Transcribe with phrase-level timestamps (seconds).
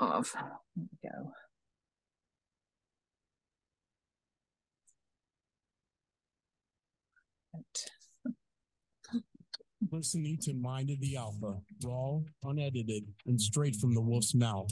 [0.00, 0.34] off.
[0.76, 1.32] There we go.
[9.90, 11.54] Listening to Mind of the Alpha,
[11.84, 14.70] raw, unedited, and straight from the wolf's mouth.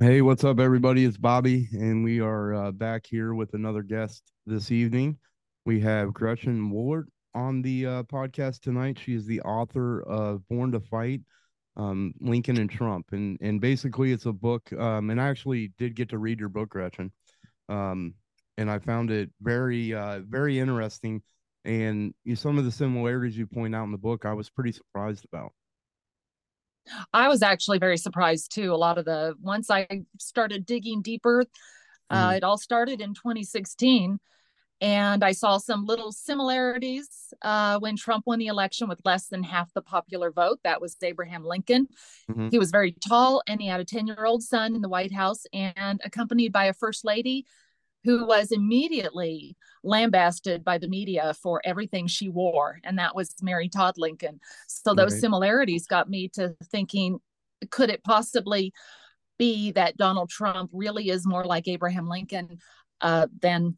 [0.00, 1.04] Hey, what's up, everybody?
[1.04, 5.16] It's Bobby, and we are uh, back here with another guest this evening.
[5.64, 7.04] We have Gretchen Wollert
[7.34, 8.98] on the uh, podcast tonight.
[8.98, 11.20] She is the author of Born to Fight,
[11.76, 14.72] um, Lincoln and Trump, and and basically it's a book.
[14.72, 17.12] Um, and I actually did get to read your book, Gretchen,
[17.68, 18.14] um,
[18.56, 21.22] and I found it very uh, very interesting.
[21.64, 24.72] And you, some of the similarities you point out in the book, I was pretty
[24.72, 25.52] surprised about.
[27.12, 28.72] I was actually very surprised too.
[28.72, 29.86] A lot of the once I
[30.18, 31.44] started digging deeper,
[32.10, 32.36] uh, Mhm.
[32.36, 34.20] it all started in 2016,
[34.80, 39.42] and I saw some little similarities uh, when Trump won the election with less than
[39.42, 40.60] half the popular vote.
[40.64, 41.88] That was Abraham Lincoln.
[42.30, 42.50] Mhm.
[42.50, 45.12] He was very tall, and he had a 10 year old son in the White
[45.12, 47.46] House, and accompanied by a first lady
[48.04, 53.68] who was immediately lambasted by the media for everything she wore, and that was Mary
[53.68, 54.40] Todd Lincoln.
[54.68, 55.20] So those Right.
[55.22, 57.18] similarities got me to thinking,
[57.70, 58.72] could it possibly
[59.38, 62.58] be that Donald Trump really is more like Abraham Lincoln
[63.00, 63.76] uh, than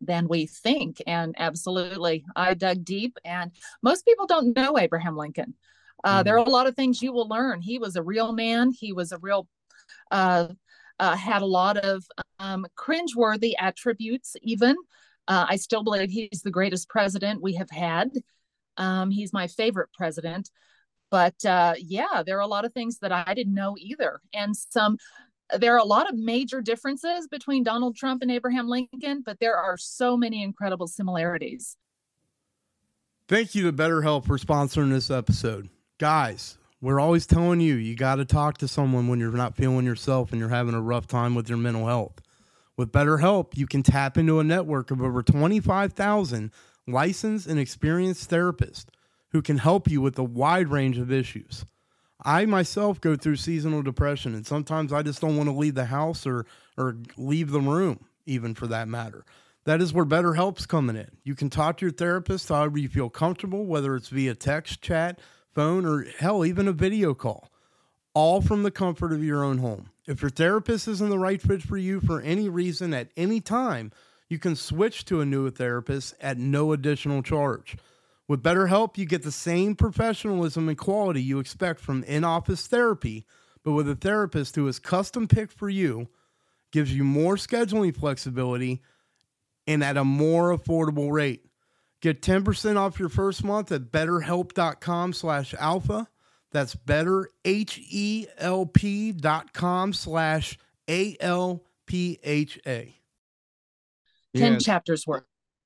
[0.00, 1.02] than we think?
[1.06, 3.50] And absolutely, I dug deep, and
[3.82, 5.54] most people don't know Abraham Lincoln.
[6.02, 7.62] Uh, There are a lot of things you will learn.
[7.62, 8.72] He was a real man.
[8.72, 9.48] He was a real
[10.10, 10.48] uh,
[10.98, 12.04] uh, had a lot of
[12.38, 14.76] um, cringeworthy attributes, even.
[15.26, 18.10] Uh, I still believe he's the greatest president we have had.
[18.76, 20.50] Um, he's my favorite president.
[21.10, 24.20] But uh, yeah, there are a lot of things that I didn't know either.
[24.32, 24.98] And some,
[25.58, 29.56] there are a lot of major differences between Donald Trump and Abraham Lincoln, but there
[29.56, 31.76] are so many incredible similarities.
[33.28, 35.70] Thank you to BetterHelp for sponsoring this episode.
[35.98, 39.86] Guys, we're always telling you, you got to talk to someone when you're not feeling
[39.86, 42.20] yourself and you're having a rough time with your mental health.
[42.76, 46.50] With BetterHelp, you can tap into a network of over 25,000
[46.86, 48.86] licensed and experienced therapists
[49.30, 51.64] who can help you with a wide range of issues.
[52.24, 55.84] I myself go through seasonal depression, and sometimes I just don't want to leave the
[55.84, 56.46] house or,
[56.78, 59.24] or leave the room, even for that matter.
[59.64, 61.10] That is where BetterHelp's coming in.
[61.22, 65.18] You can talk to your therapist however you feel comfortable, whether it's via text, chat,
[65.54, 67.50] phone, or hell, even a video call,
[68.14, 69.90] all from the comfort of your own home.
[70.06, 73.92] If your therapist isn't the right fit for you for any reason at any time,
[74.28, 77.76] you can switch to a new therapist at no additional charge.
[78.26, 83.26] With BetterHelp, you get the same professionalism and quality you expect from in office therapy,
[83.62, 86.08] but with a therapist who is custom picked for you,
[86.72, 88.82] gives you more scheduling flexibility,
[89.66, 91.44] and at a more affordable rate.
[92.00, 96.08] Get 10% off your first month at betterhelp.com slash alpha.
[96.50, 100.58] That's better, H-E-L-P dot com slash
[100.88, 101.60] A-L-P-H-A.
[104.36, 105.24] 10 chapters worth.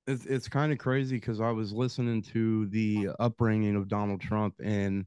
[0.09, 4.57] It's it's kind of crazy because I was listening to the upbringing of Donald Trump,
[4.63, 5.07] and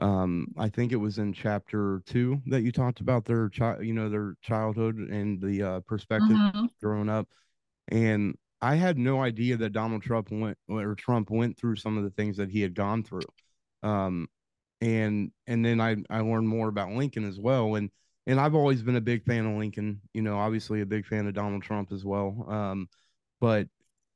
[0.00, 3.94] um, I think it was in chapter two that you talked about their child, you
[3.94, 6.68] know, their childhood and the uh, perspective Mhm.
[6.82, 7.28] growing up,
[7.88, 12.04] and I had no idea that Donald Trump went or Trump went through some of
[12.04, 13.28] the things that he had gone through,
[13.82, 14.28] um,
[14.80, 17.90] and and then I I learned more about Lincoln as well, and
[18.26, 21.26] and I've always been a big fan of Lincoln, you know, obviously a big fan
[21.26, 22.88] of Donald Trump as well, um,
[23.40, 23.68] but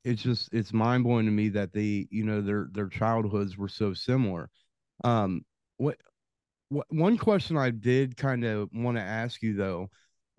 [0.05, 3.69] it's just it's mind blowing to me that they you know their their childhoods were
[3.69, 4.51] so similar.
[5.05, 5.45] Um,
[5.77, 5.97] what
[6.69, 9.89] what one question I did kind of want to ask you though,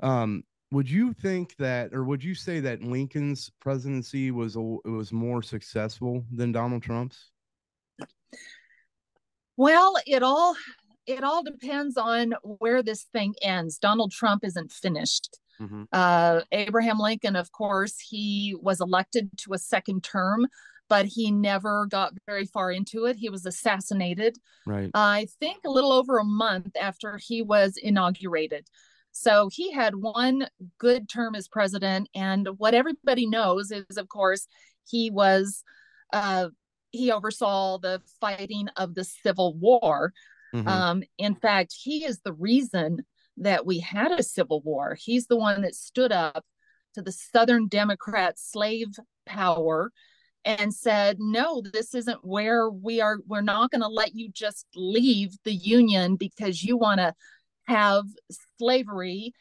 [0.02, 5.42] um, would you think that or would you say that Lincoln's presidency was was more
[5.42, 7.32] successful than Donald Trump's?
[9.56, 10.56] Well, it all
[11.06, 13.78] it all depends on where this thing ends.
[13.78, 15.38] Donald Trump isn't finished.
[15.60, 15.88] Mhm.
[15.92, 20.48] Uh, Abraham Lincoln, of course, he was elected to a second term,
[20.90, 23.16] but he never got very far into it.
[23.16, 24.92] He was assassinated, Right.
[24.94, 28.68] I think, a little over a month after he was inaugurated.
[29.12, 30.48] So he had one
[30.80, 34.48] good term as president, and what everybody knows is, of course,
[34.86, 35.64] he was
[36.12, 36.50] uh,
[36.92, 40.14] he oversaw the fighting of the Civil War.
[40.54, 40.68] Mhm.
[40.68, 43.04] Um, in fact, he is the reason
[43.38, 44.98] that we had a civil war.
[45.00, 46.46] He's the one that stood up
[46.94, 48.88] to the Southern Democrat slave
[49.26, 49.92] power
[50.46, 53.18] and said, no, this isn't where we are.
[53.26, 57.14] We're not going to let you just leave the Union because you want to
[57.66, 58.04] have
[58.60, 59.34] slavery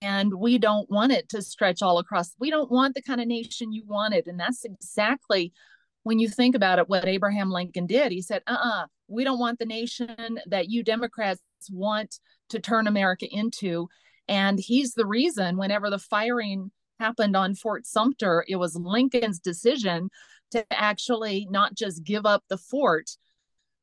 [0.00, 2.34] and we don't want it to stretch all across.
[2.40, 4.26] We don't want the kind of nation you wanted.
[4.26, 5.52] And that's exactly
[6.02, 8.12] when you think about it, what Abraham Lincoln did.
[8.12, 12.18] He said, uh uh we don't want the nation that you Democrats want
[12.50, 13.88] to turn America into.
[14.28, 20.10] And he's the reason whenever the firing happened on Fort Sumter, it was Lincoln's decision
[20.52, 23.10] to actually not just give up the fort,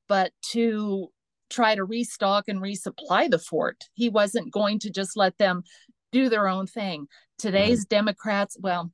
[0.07, 1.09] but to
[1.49, 3.83] try to restock and resupply the fort.
[3.93, 5.63] He wasn't going to just let them
[6.11, 7.07] do their own thing.
[7.37, 7.89] Today's right.
[7.89, 8.91] Democrats, well,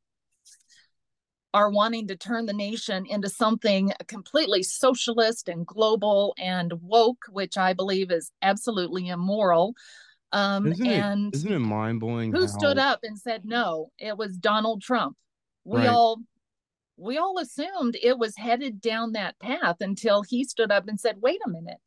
[1.54, 7.58] are wanting to turn the nation into something completely socialist and global and woke, which
[7.58, 9.74] I believe is absolutely immoral.
[10.32, 12.32] Um, isn't and it, isn't it mind blowing?
[12.32, 12.48] Who how...
[12.48, 13.92] stood up and said no?
[13.98, 15.18] It was Donald Trump.
[15.64, 15.88] We right.
[15.88, 16.20] all
[16.98, 21.22] we all assumed it was headed down that path until he stood up and said,
[21.22, 21.80] "Wait a minute,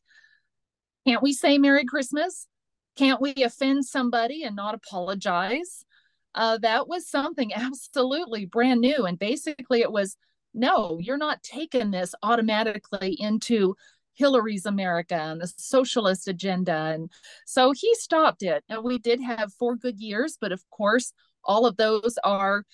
[1.07, 2.49] can't we say Merry Christmas?
[2.97, 5.85] Can't we offend somebody and not apologize?"
[6.35, 9.05] Uh, that was something absolutely brand new.
[9.05, 10.17] And basically, it was
[10.55, 13.75] no, you're not taking this automatically into
[14.15, 16.73] Hillary's America and the socialist agenda.
[16.73, 17.11] And
[17.47, 18.63] so he stopped it.
[18.69, 21.13] And we did have four good years, but of course,
[21.45, 22.65] all of those are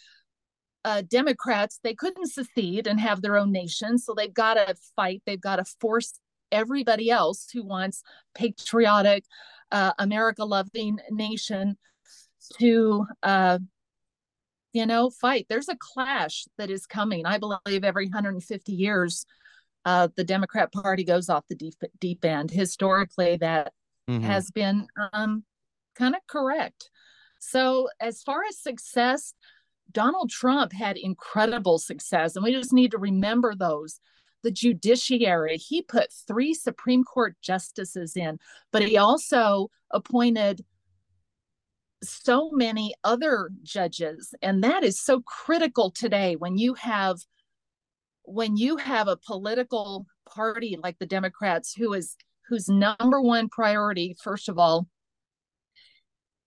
[0.84, 1.78] uh, Democrats.
[1.82, 3.99] They couldn't secede and have their own nation.
[3.99, 6.19] So they've got to fight, they've got to force
[6.50, 8.02] everybody else who wants
[8.34, 9.25] patriotic,
[9.70, 11.76] uh, America loving nation
[12.58, 13.58] to uh,
[14.73, 15.46] you know fight.
[15.49, 17.26] There's a clash that is coming.
[17.26, 19.25] I believe every 150 years
[19.85, 22.50] uh, the democrat party goes off the deep, deep end.
[22.50, 23.73] Historically that
[24.08, 24.25] mm-hmm.
[24.25, 25.44] has been um,
[25.96, 26.90] kind of correct.
[27.40, 29.35] So as far as success
[29.90, 34.00] donald trump had incredible success and we just need to remember those.
[34.43, 38.38] The judiciary he put three supreme court justices in
[38.70, 40.64] but he also appointed
[42.03, 47.17] so many other judges and that is so critical today when you have
[48.23, 52.17] when you have a political party like the democrats who is
[52.49, 54.87] whose number one priority first of all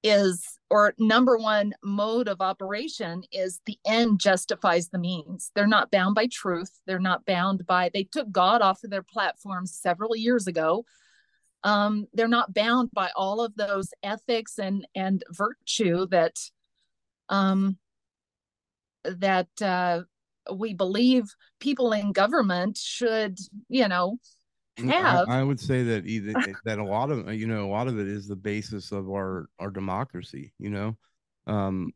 [0.03, 5.51] is or number one mode of operation is the end justifies the means.
[5.53, 6.80] They're not bound by truth.
[6.88, 10.86] They're not bound by they took god off of their platform several years ago
[11.63, 16.35] um, they're not bound by all of those ethics and and virtue that
[17.29, 17.77] um,
[19.03, 20.01] that uh,
[20.53, 21.25] we believe
[21.59, 23.37] people in government should
[23.69, 24.17] you know
[24.77, 25.29] have.
[25.29, 26.33] I, I would say that either
[26.65, 29.47] that a lot of you know a lot of it is the basis of our
[29.59, 30.53] our democracy.
[30.57, 30.97] You know,
[31.47, 31.91] um,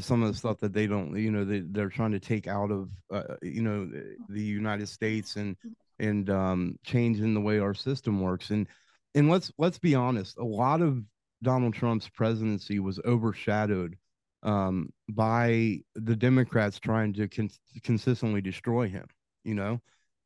[0.00, 2.70] some of the stuff that they don't you know they, they're trying to take out
[2.70, 3.90] of uh, you know
[4.28, 5.56] the United States and
[5.98, 8.68] and um, changing the way our system works and
[9.14, 11.02] and let's let's be honest, a lot of
[11.42, 13.96] Donald Trump's presidency was overshadowed
[14.42, 17.50] um, by the Democrats trying to con-
[17.82, 19.06] consistently destroy him,
[19.44, 19.80] you know,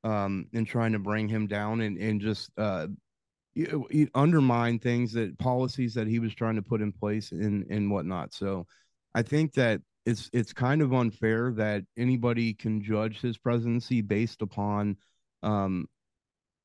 [0.04, 2.86] um, and trying to bring him down and and just uh,
[3.54, 7.66] you, you undermine things that policies that he was trying to put in place and
[7.70, 8.34] and whatnot.
[8.34, 8.66] So,
[9.14, 14.42] I think that it's it's kind of unfair that anybody can judge his presidency based
[14.42, 14.96] upon
[15.42, 15.86] um,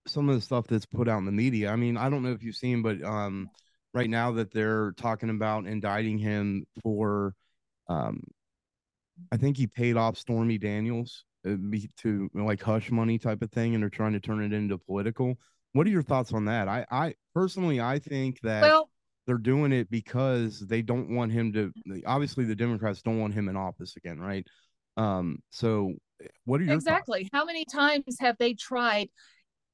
[0.09, 1.69] some of the stuff that's put out in the media.
[1.71, 3.50] I mean, I don't know if you've seen, but um,
[3.94, 7.33] right now that they're talking about indicting him for,
[7.88, 8.24] um,
[9.31, 11.56] I think he paid off Stormy Daniels uh,
[12.02, 15.35] to like hush money type of thing, and they're trying to turn it into political.
[15.73, 16.68] What are your thoughts on that?
[16.68, 18.90] I, I personally, I think that well,
[19.26, 21.71] they're doing it because they don't want him to.
[22.06, 24.45] Obviously, the Democrats don't want him in office again, right?
[24.95, 25.94] Um, so
[26.45, 27.23] what are your exactly?
[27.23, 27.30] Thoughts?
[27.33, 29.09] How many times have they tried?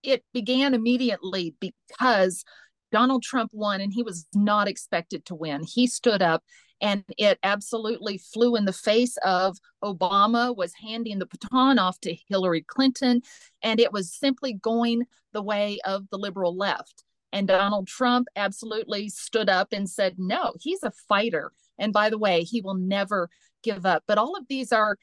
[0.03, 2.43] It began immediately because
[2.91, 5.63] Donald Trump won and he was not expected to win.
[5.63, 6.43] He stood up
[6.79, 12.15] and it absolutely flew in the face of Obama was handing the baton off to
[12.27, 13.22] Hillary Clinton
[13.63, 17.03] and it was simply going the way of the liberal left.
[17.31, 22.17] And Donald Trump absolutely stood up and said, "No, he's a fighter." And by the
[22.19, 23.27] way, he will never
[23.63, 24.03] give up.
[24.05, 24.98] But all of these are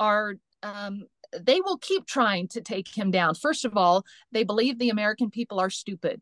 [0.00, 0.34] are
[0.64, 1.04] um,
[1.40, 3.34] they will keep trying to take him down.
[3.34, 6.20] First of all, they believe the American people are stupid,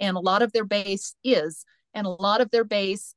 [0.00, 3.14] and a lot of their base is, and a lot of their base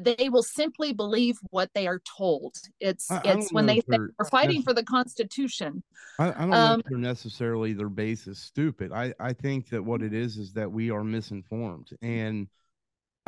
[0.00, 2.54] they will simply believe what they are told.
[2.80, 3.82] It's I, it's I when they
[4.18, 5.82] are fighting for the Constitution.
[6.18, 8.92] I, I don't um, know if they're necessarily their base is stupid.
[8.92, 12.48] I I think that what it is is that we are misinformed and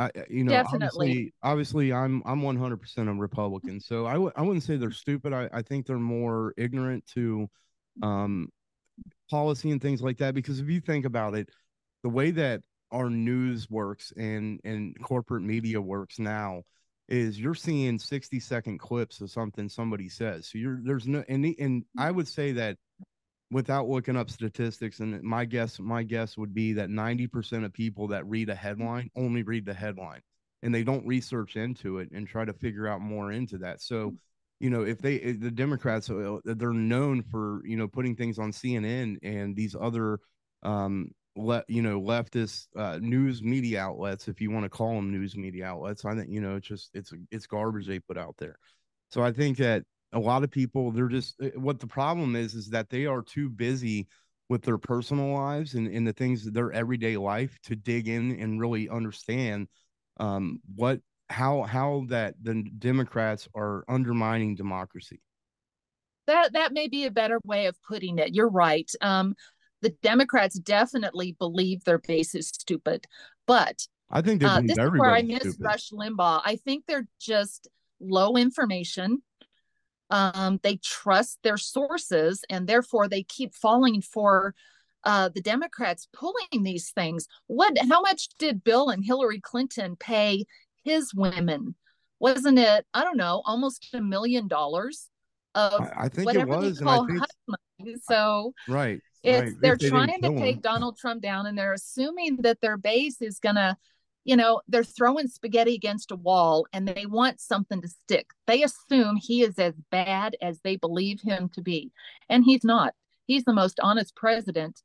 [0.01, 0.87] I, you know, Definitely.
[0.89, 4.91] obviously, obviously, I'm I'm 100 percent a Republican, so I w- I wouldn't say they're
[4.91, 5.35] stupid.
[5.35, 7.51] I, I think they're more ignorant to
[8.03, 8.49] um,
[9.31, 10.35] policy and things like that.
[10.35, 11.51] Because if you think about it,
[12.03, 16.63] the way that our news works and and corporate media works now
[17.11, 20.49] is you're seeing 60 second clips of something somebody says.
[20.51, 22.79] So you're there's no and and I would say that
[23.51, 28.09] without looking up statistics, and my guess, my guess would be that 90% of people
[28.09, 30.21] that read a headline only read the headline
[30.63, 33.81] and they don't research into it and try to figure out more into that.
[33.81, 34.15] So,
[34.61, 38.39] you know, if they, if the Democrats, uh, they're known for, you know, putting things
[38.39, 40.21] on CNN and these other,
[40.63, 45.13] um, let you know leftist uh, news media outlets if you want to call them
[45.13, 48.35] news media outlets i think you know it's just it's it's garbage they put out
[48.37, 48.57] there
[49.11, 52.55] so i think that a lot of people they're just eh, what the problem is
[52.55, 54.07] is that they are too busy
[54.49, 58.33] with their personal lives and, and the things of their everyday life to dig in
[58.41, 59.69] and really understand
[60.19, 65.21] um, what how how that the democrats are undermining democracy.
[66.27, 68.35] That that may be a better way of putting it.
[68.35, 68.91] You're right.
[69.01, 69.35] Um,
[69.83, 73.07] the democrats definitely believe their base is stupid
[73.47, 75.61] but i think they uh, this is where i miss stupid.
[75.61, 76.43] rush limbaugh.
[76.45, 77.69] I think they're just
[78.01, 79.23] low information
[80.11, 84.55] um, they trust their sources and therefore they keep falling for
[85.05, 87.27] uh, the Democrats pulling these things.
[87.47, 87.79] What?
[87.89, 90.45] How much did Bill and Hillary Clinton pay
[90.85, 91.75] his women?
[92.19, 92.87] Wasn't it?
[92.93, 95.09] I don't know, almost a million dollars
[95.55, 97.97] of I, I think whatever it was, they call think, money.
[98.03, 99.61] So right, it's right.
[99.61, 100.61] they're trying to take him.
[100.61, 103.79] Donald Trump down, and they're assuming that their base is gonna
[104.25, 108.29] you know, they're throwing spaghetti against a wall and they want something to stick.
[108.47, 111.91] They assume he is as bad as they believe him to be.
[112.29, 112.95] And he's not.
[113.27, 114.83] He's the most honest president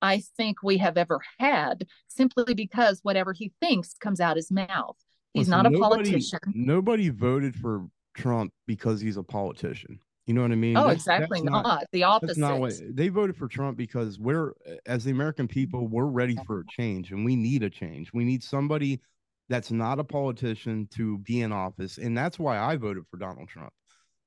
[0.00, 4.96] I think we have ever had simply because whatever he thinks comes out his mouth.
[5.32, 6.40] He's Listen, not a nobody, politician.
[6.54, 10.00] Nobody voted for Trump because he's a politician.
[10.26, 10.76] You know what I mean?
[10.76, 12.38] Oh, that's, exactly that's not, not, The opposite.
[12.38, 14.52] not what, they voted for Trump because we're,
[14.86, 18.12] as the American people, we're ready for a change and we need a change.
[18.12, 19.00] We need somebody
[19.48, 21.98] that's not a politician to be in office.
[21.98, 23.72] And that's why I voted for Donald Trump.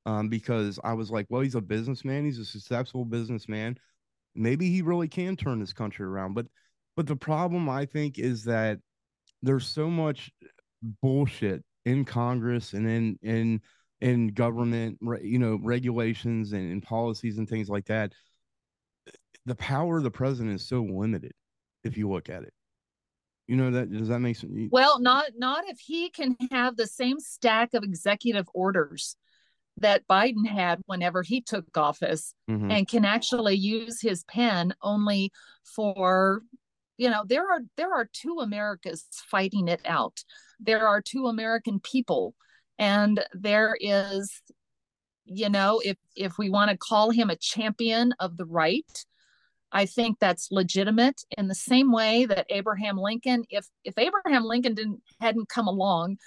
[0.05, 2.25] Um, because I was like, well, he's a businessman.
[2.25, 3.77] He's a successful businessman.
[4.35, 6.33] Maybe he really can turn this country around.
[6.33, 6.45] But,
[6.95, 8.79] but the problem I think is that
[9.41, 10.29] there's so much
[11.01, 13.61] bullshit in Congress and in, in,
[14.01, 18.13] in government, you know, regulations and, and policies and things like that,
[19.45, 21.33] the power of the president is so limited
[21.83, 22.53] if you look at it.
[23.47, 24.51] You know that does that make sense?
[24.71, 29.15] Well, not not if he can have the same stack of executive orders
[29.77, 32.71] that Biden had whenever he took office mm-hmm.
[32.71, 35.31] and can actually use his pen only
[35.63, 36.41] for
[36.97, 40.23] you know there are there are two Americas fighting it out.
[40.59, 42.33] There are two American people
[42.77, 44.41] and there is
[45.25, 49.05] you know if if we want to call him a champion of the right
[49.71, 54.73] i think that's legitimate in the same way that abraham lincoln if if abraham lincoln
[54.73, 56.17] didn't hadn't come along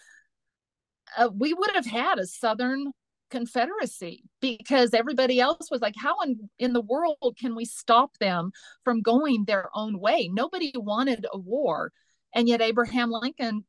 [1.16, 2.92] uh, we would have had a southern
[3.30, 8.50] confederacy because everybody else was like how in, in the world can we stop them
[8.84, 10.30] from going their own way?
[10.32, 11.92] Nobody wanted a war.
[12.34, 13.64] And yet abraham lincoln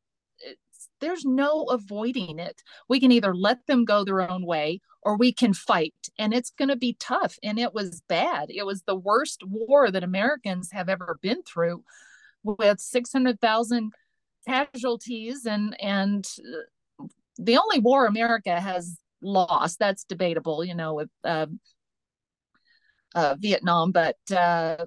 [1.01, 2.61] there's no avoiding it.
[2.87, 5.93] We can either let them go their own way or we can fight.
[6.17, 7.37] And it's going to be tough.
[7.43, 8.49] And it was bad.
[8.49, 11.83] It was the worst war that Americans have ever been through
[12.43, 13.91] with 600,000
[14.47, 16.25] casualties and and
[16.99, 17.05] uh,
[17.37, 21.45] the only war America has lost that's debatable you know with uh,
[23.15, 24.85] uh, Vietnam but uh,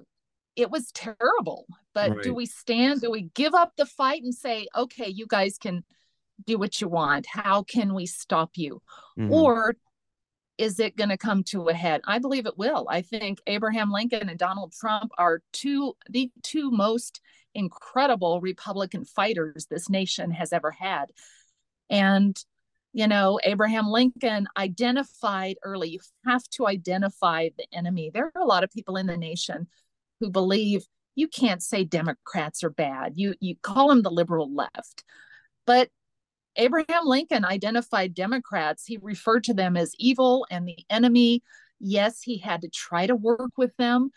[0.55, 2.23] it was terrible but right.
[2.23, 3.01] do we stand?
[3.01, 5.83] Do we give up the fight and say okay you guys can
[6.45, 7.25] do what you want.
[7.27, 8.81] How can we stop you?
[9.17, 9.31] Mm-hmm.
[9.31, 9.75] or
[10.57, 12.01] is it going to come to a head?
[12.05, 12.87] I believe it will.
[12.89, 17.21] I think abraham lincoln and donald trump are two the two most
[17.55, 21.05] incredible republican fighters this nation has ever had.
[21.89, 22.35] And
[22.91, 25.89] you know abraham lincoln identified early.
[25.89, 28.11] You have to identify the enemy.
[28.13, 29.67] There are a lot of people in the nation
[30.19, 30.85] who believe
[31.15, 35.03] you can't say democrats are bad you you call them the liberal left
[35.65, 35.89] but
[36.55, 38.85] Abraham Lincoln identified Democrats.
[38.85, 41.41] He referred to them as evil and the enemy.
[41.79, 44.11] Yes, he had to try to work with them,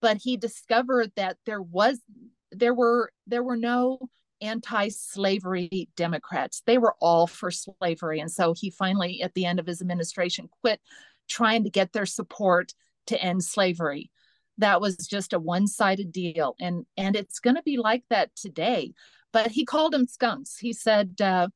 [0.00, 2.00] but he discovered that there was
[2.52, 3.98] there were there were no
[4.40, 6.62] anti-slavery Democrats.
[6.64, 8.20] They were all for slavery.
[8.20, 10.80] And so he finally at the end of his administration quit
[11.28, 12.72] trying to get their support
[13.06, 14.10] to end slavery.
[14.60, 18.92] That was just a one-sided deal and and it's going to be like that today.
[19.32, 20.58] But he called them skunks.
[20.58, 21.48] He said uh,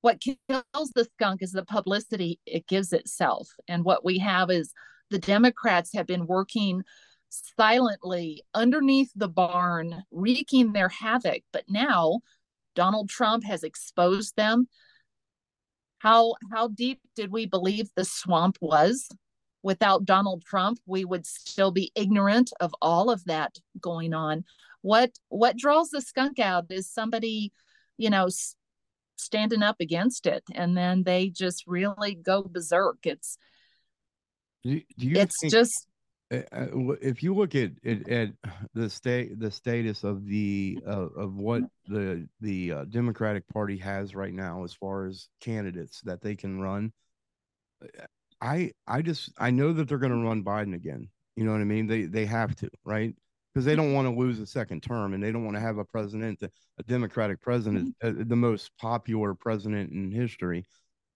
[0.00, 3.48] what kills the skunk is the publicity it gives itself.
[3.68, 4.72] And what we have is
[5.10, 6.82] the Democrats have been working
[7.28, 11.42] silently underneath the barn, wreaking their havoc.
[11.52, 12.20] But now
[12.74, 14.68] Donald Trump has exposed them.
[15.98, 19.08] How how deep did we believe the swamp was?
[19.62, 24.44] Without Donald Trump, we would still be ignorant of all of that going on.
[24.82, 27.52] What what draws the skunk out is somebody,
[27.98, 28.28] you know,
[29.16, 32.98] standing up against it, and then they just really go berserk.
[33.04, 33.36] It's
[34.62, 35.86] do, do you it's think, just
[36.30, 38.28] if you look at, at, at
[38.72, 44.14] the state the status of the uh, of what the the uh, Democratic Party has
[44.14, 46.92] right now as far as candidates that they can run
[48.40, 51.08] I I just I know that they're going to run Biden again.
[51.36, 51.86] You know what I mean?
[51.86, 53.14] They they have to, right?
[53.52, 55.78] Because they don't want to lose a second term, and they don't want to have
[55.78, 58.20] a president, a Democratic president, mm-hmm.
[58.20, 60.64] uh, the most popular president in history,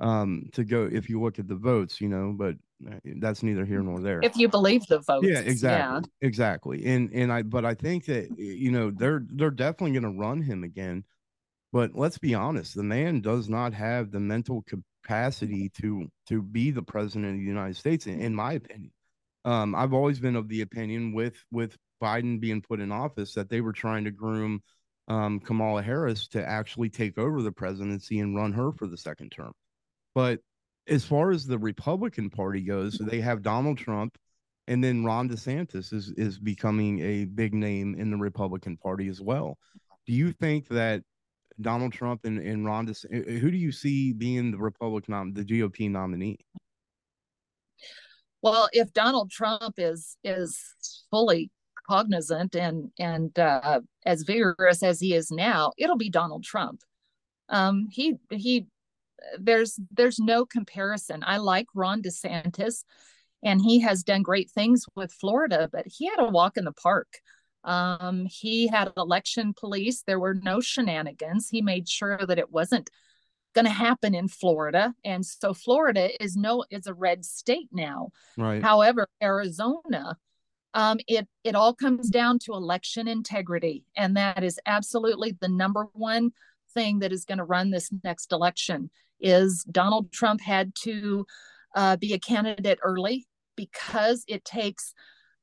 [0.00, 0.88] um, to go.
[0.90, 4.20] If you look at the votes, you know, but uh, that's neither here nor there.
[4.22, 6.26] If you believe the votes, yeah, exactly, yeah.
[6.26, 6.86] exactly.
[6.86, 10.42] And and I, but I think that you know they're they're definitely going to run
[10.42, 11.04] him again.
[11.74, 16.70] But let's be honest, the man does not have the mental capacity to to be
[16.70, 18.92] the president of the United States, in, in my opinion.
[19.44, 23.48] Um, I've always been of the opinion with with Biden being put in office that
[23.48, 24.62] they were trying to groom
[25.08, 29.30] um, Kamala Harris to actually take over the presidency and run her for the second
[29.30, 29.52] term.
[30.14, 30.38] But
[30.86, 34.16] as far as the Republican Party goes, they have Donald Trump,
[34.68, 39.20] and then Ron DeSantis is is becoming a big name in the Republican Party as
[39.20, 39.58] well.
[40.06, 41.02] Do you think that
[41.60, 45.90] Donald Trump and, and Ron DeSantis, who do you see being the Republican, the GOP
[45.90, 46.38] nominee?
[48.42, 50.60] Well, if Donald Trump is is
[51.10, 51.50] fully
[51.88, 56.80] cognizant and and uh, as vigorous as he is now, it'll be Donald Trump.
[57.48, 58.66] Um, he he,
[59.38, 61.22] there's there's no comparison.
[61.26, 62.84] I like Ron DeSantis,
[63.42, 66.72] and he has done great things with Florida, but he had a walk in the
[66.72, 67.08] park.
[67.64, 70.02] Um, he had election police.
[70.02, 71.48] There were no shenanigans.
[71.50, 72.90] He made sure that it wasn't
[73.54, 78.10] going to happen in Florida, and so Florida is no is a red state now.
[78.36, 78.62] Right.
[78.62, 80.18] However, Arizona,
[80.74, 85.86] um, it it all comes down to election integrity, and that is absolutely the number
[85.92, 86.32] one
[86.74, 88.90] thing that is going to run this next election.
[89.20, 91.24] Is Donald Trump had to
[91.74, 94.92] uh, be a candidate early because it takes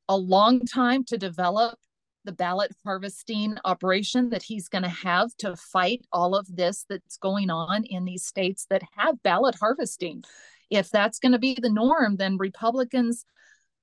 [0.10, 1.80] a long time to develop
[2.24, 7.18] the ballot harvesting operation that he's going to have to fight all of this that's
[7.18, 10.24] going on in these states that have ballot harvesting.
[10.70, 13.26] If that's going to be the norm, then Republicans,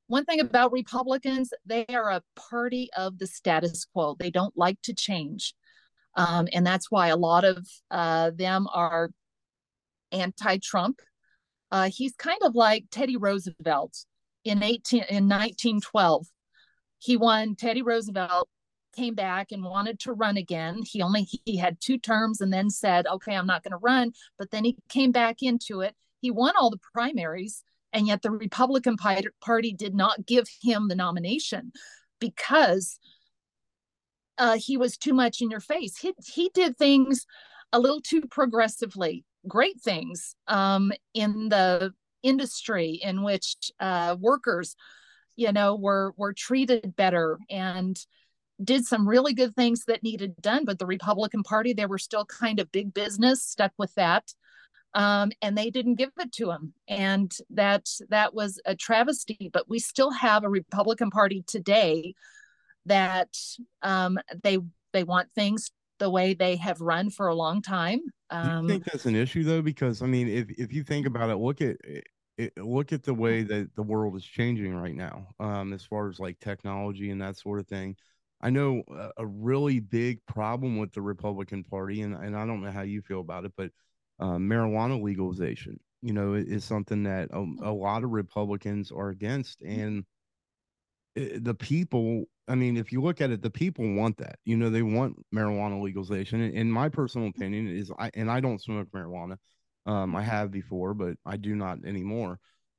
[0.07, 4.17] one thing about Republicans, they are a party of the status quo.
[4.19, 5.55] They don't like to change.
[6.15, 9.11] Um, and that's why a lot of uh, them are
[10.13, 11.01] anti Trump.
[11.71, 13.95] Uh, he's kind of like Teddy Roosevelt
[14.45, 16.27] in 18 in 1912
[16.99, 18.49] he won teddy roosevelt
[18.97, 20.81] came back and wanted to run again.
[20.85, 24.13] He only he had two terms and then said okay i'm not going to run.
[24.39, 25.95] But then he came back into it.
[26.21, 30.95] He won all the primaries and yet the republican party did not give him the
[30.95, 31.73] nomination
[32.21, 32.99] because
[34.37, 35.99] uh, he was too much in your face.
[35.99, 37.27] He, he did things
[37.73, 44.75] a little too progressively great things um, in the industry in which uh, workers
[45.39, 48.05] you know were were treated better and
[48.63, 52.25] did some really good things that needed done but the republican party they were still
[52.25, 54.35] kind of big business stuck with that
[54.95, 59.69] um, and they didn't give it to him and that that was a travesty but
[59.69, 62.15] we still have a republican party today
[62.85, 63.37] that
[63.83, 64.59] um, they
[64.93, 68.01] they want things the way they have run for a long time.
[68.31, 69.63] Um, Do you um, think that's an issue though?
[69.63, 71.77] Because i mean if, if you think about it look at
[72.39, 73.21] it, look at the hmm.
[73.21, 77.21] way that the world is changing right now um, as far as like technology and
[77.21, 77.97] that sort of thing.
[78.41, 82.63] I know a, a, really big problem with the republican party and, and i don't
[82.63, 83.73] know how you feel about it but
[84.21, 87.59] uh, marijuana legalization you know is something that a, hmm.
[87.65, 89.81] a lot of republicans are against hmm.
[89.81, 90.05] and
[91.17, 94.57] eh, the people i mean if you look at it the people want that you
[94.57, 98.87] know they want marijuana legalization in my personal opinion is i and i don't smoke
[98.95, 99.37] marijuana
[99.89, 102.39] um, I have before, but I do not anymore.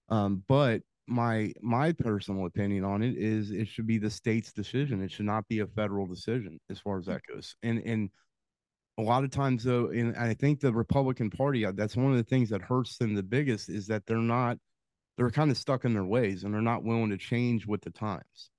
[0.10, 5.02] Um, but my my personal opinion on it is it should be the state's decision.
[5.02, 7.56] It should not be a federal decision as far as that goes.
[7.64, 8.12] And and
[9.00, 12.18] a lot of times though, and I think the Republican Party uh, that's one of
[12.18, 14.58] the things that hurts them the biggest is that they're not
[15.18, 17.90] they're kind of stuck in their ways and they're not willing to change with the
[17.90, 18.52] times.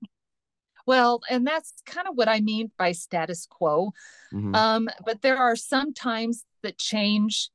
[0.86, 3.92] Well, and that's kind of what I mean by status quo.
[4.34, 4.54] Mm-hmm.
[4.56, 7.50] Um, but there are some times that change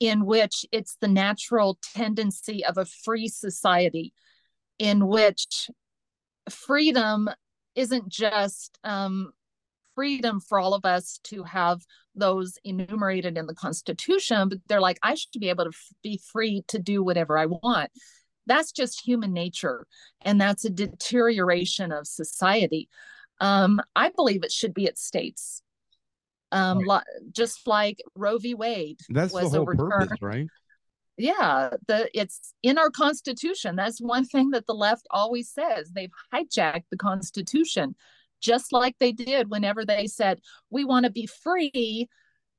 [0.00, 4.12] in which it's the natural tendency of a free society
[4.78, 5.70] in which
[6.48, 7.28] freedom
[7.74, 9.32] isn't just um,
[9.94, 11.80] freedom for all of us to have
[12.14, 16.20] those enumerated in the constitution but they're like i should be able to f- be
[16.32, 17.90] free to do whatever i want.
[18.46, 19.86] That's just human nature
[20.22, 22.88] and that's a deterioration of society.
[23.40, 25.62] Um, i believe it should be at states
[26.52, 27.02] um, right.
[27.32, 28.54] just like roe v.
[28.54, 29.90] Wade that's was the whole overturned.
[29.90, 30.46] purpose right?
[31.16, 33.76] Yeah the it's in our constitution.
[33.76, 35.90] That's one thing that the left always says.
[35.90, 37.94] They've hijacked the constitution
[38.40, 42.08] just like they did whenever they said we want to be free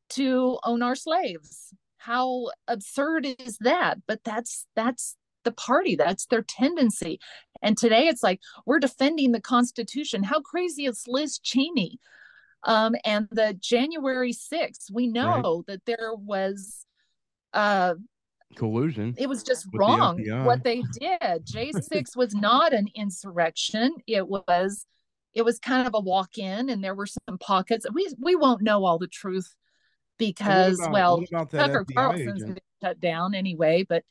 [0.09, 1.73] to own our slaves.
[1.97, 3.99] How absurd is that?
[4.07, 5.95] But that's that's the party.
[5.95, 7.19] That's their tendency.
[7.61, 10.23] And today it's like we're defending the constitution.
[10.23, 11.99] How crazy is liz cheney
[12.63, 15.65] um, and the january 6th we know right.
[15.67, 16.85] that there was
[17.53, 17.95] uh
[18.55, 19.15] collusion.
[19.17, 21.45] It was just wrong the what they did.
[21.45, 23.95] J6 was not an insurrection.
[24.07, 24.85] It was
[25.33, 27.85] it was kind of a walk-in and there were some pockets.
[27.93, 29.55] We we won't know all the truth
[30.17, 32.59] because about, well Tucker FBI Carlson's agent?
[32.83, 34.03] shut down anyway, but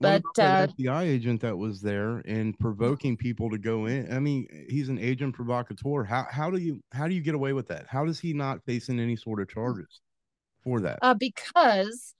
[0.00, 4.12] but uh, FBI agent that was there and provoking people to go in.
[4.12, 6.04] I mean, he's an agent provocateur.
[6.04, 7.86] How how do you how do you get away with that?
[7.86, 10.00] How does he not facing any sort of charges
[10.64, 10.98] for that?
[11.02, 12.14] Uh, because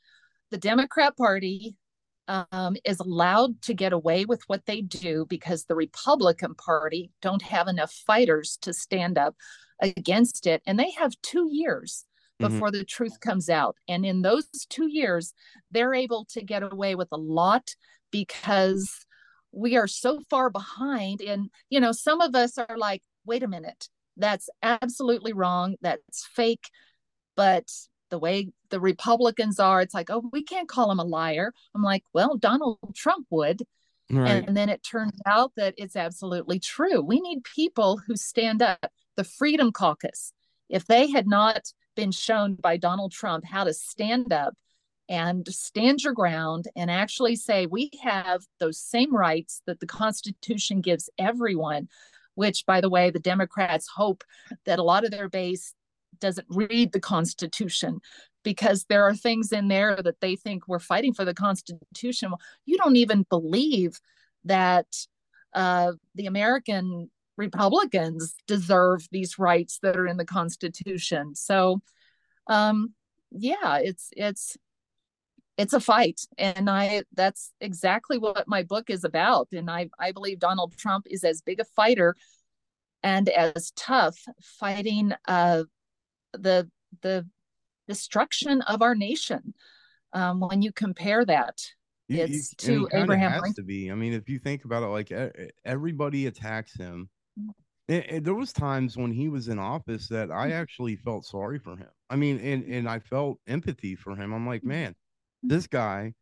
[0.50, 1.74] the Democrat Party
[2.28, 7.42] um, is allowed to get away with what they do because the Republican Party don't
[7.42, 9.34] have enough fighters to stand up
[9.80, 10.62] against it.
[10.66, 12.04] And they have two years.
[12.38, 12.79] Before mm-hmm.
[12.79, 13.77] the truth comes out.
[13.88, 15.35] And in those two years,
[15.70, 17.74] they're able to get away with a lot
[18.11, 19.07] because
[19.53, 21.20] we are so far behind.
[21.20, 25.77] And, you know, some of us are like, wait a minute, that's absolutely wrong.
[25.81, 26.68] That's fake.
[27.37, 27.68] But
[28.11, 31.53] the way the Republicans are, it's like, oh, we can't call him a liar.
[31.74, 33.62] I'm like, well, Donald Trump would.
[34.11, 34.46] Right.
[34.46, 37.03] And then it turns out that it's absolutely true.
[37.03, 38.90] We need people who stand up.
[39.16, 40.33] The Freedom Caucus,
[40.68, 44.54] if they had not been shown by Donald Trump how to stand up
[45.08, 50.80] and stand your ground and actually say, we have those same rights that the Constitution
[50.80, 51.88] gives everyone,
[52.37, 54.22] which, by the way, the Democrats hope
[54.64, 55.74] that a lot of their base
[56.20, 57.98] doesn't read the Constitution
[58.44, 62.32] because there are things in there that they think we're fighting for the Constitution.
[62.64, 63.98] You don't even believe
[64.44, 64.87] that
[65.52, 71.35] uh, the American Republicans deserve these rights that are in the Constitution.
[71.35, 71.81] So,
[72.48, 72.92] um,
[73.31, 74.57] yeah, it's it's
[75.57, 79.48] it's a fight, and I that's exactly what my book is about.
[79.53, 82.16] And I I believe Donald Trump is as big a fighter
[83.03, 85.62] and as tough fighting uh,
[86.33, 86.68] the
[87.03, 87.27] the
[87.87, 89.55] destruction of our nation.
[90.12, 91.61] Um, when you compare that,
[92.09, 93.62] you, it's you, to Abraham has Lincoln.
[93.62, 95.12] To be, I mean, if you think about it, like
[95.64, 97.11] everybody attacks him.
[97.88, 100.53] There was times when he was in office that I mm.
[100.53, 101.88] actually felt sorry for him.
[102.11, 104.35] I mean, and and I felt empathy for him.
[104.35, 104.66] I'm like, mm.
[104.66, 104.94] man,
[105.42, 106.12] this guy,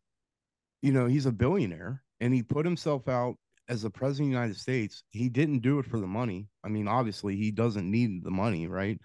[0.81, 3.35] you know, he's a billionaire and he put himself out
[3.67, 5.03] as the president of the United States.
[5.09, 6.47] He didn't do it for the money.
[6.63, 8.97] I mean, obviously, he doesn't need the money, right?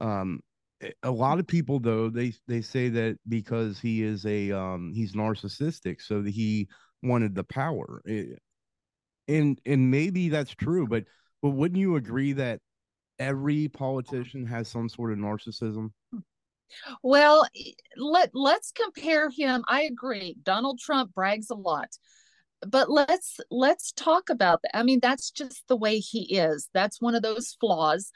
[0.00, 0.40] Um,
[0.80, 4.92] eh, a lot of people though they they say that because he is a um
[4.94, 6.68] he's narcissistic, so that he
[7.02, 8.38] wanted the power, it,
[9.28, 11.04] eh, and and maybe that's true, but
[11.46, 12.58] but wouldn't you agree that
[13.20, 13.78] every uh-huh.
[13.78, 15.90] politician has some sort of narcissism?
[17.04, 17.46] Well,
[17.96, 19.62] let let's compare him.
[19.68, 20.36] I agree.
[20.42, 21.90] Donald Trump brags a lot.
[22.66, 24.76] But let's let's talk about that.
[24.76, 26.68] I mean, that's just the way he is.
[26.74, 28.10] That's one of those flaws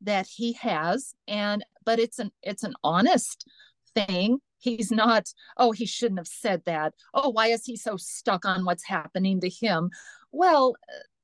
[0.00, 3.48] that he has and but it's an it's an honest
[3.94, 8.44] thing he's not oh he shouldn't have said that oh why is he so stuck
[8.44, 9.88] on what's happening to him
[10.32, 10.74] well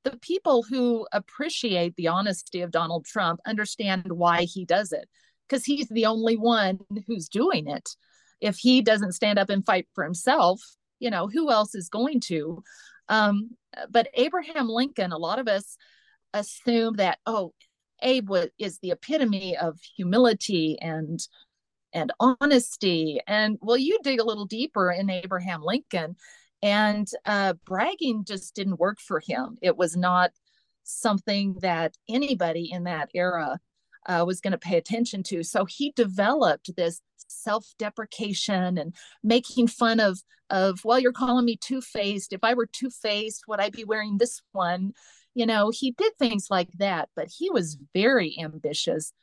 [0.03, 5.07] the people who appreciate the honesty of Donald Trump understand why he does it
[5.47, 7.89] because he's the only one who's doing it
[8.39, 10.61] if he doesn't stand up and fight for himself
[10.99, 12.63] you know who else is going to
[13.09, 13.49] um,
[13.89, 15.77] but abraham lincoln a lot of us
[16.33, 17.53] assume that oh
[18.01, 21.19] Abe is the epitome of humility and
[21.93, 23.19] and honesty.
[23.27, 26.15] And well, you dig a little deeper in Abraham Lincoln,
[26.61, 29.57] and uh, bragging just didn't work for him.
[29.61, 30.31] It was not
[30.83, 33.59] something that anybody in that era
[34.07, 35.43] uh, was going to pay attention to.
[35.43, 42.33] So he developed this self-deprecation and making fun of of well, you're calling me two-faced.
[42.33, 44.91] If I were two-faced, would I be wearing this one?
[45.33, 49.13] you know, he did things like that, but he was very ambitious,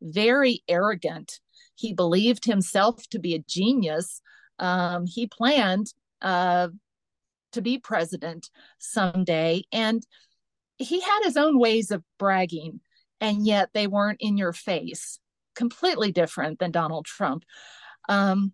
[0.00, 1.40] very arrogant.
[1.74, 4.22] He believed himself to be a genius.
[4.58, 6.68] Um, he planned uh,
[7.52, 9.62] to be president someday.
[9.72, 10.06] And
[10.76, 12.80] he had his own ways of bragging,
[13.20, 15.18] and yet they weren't in your face,
[15.54, 17.44] completely different than Donald Trump.
[18.08, 18.52] Um,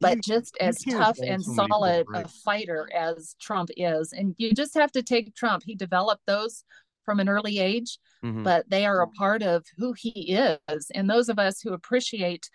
[0.00, 4.12] but just as tough and solid a fighter as Trump is.
[4.12, 5.64] And you just have to take Trump.
[5.66, 6.64] He developed those
[7.04, 8.44] from an early age, Mhm.
[8.44, 10.90] but they are a part of who he is.
[10.94, 12.48] And those of us who appreciate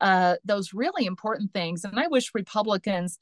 [0.00, 3.18] uh, those really important things, and I wish Republicans,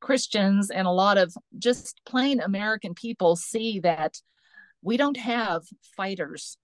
[0.00, 4.20] Christians, and a lot of just plain American people see that
[4.82, 5.62] we don't have
[5.96, 6.56] fighters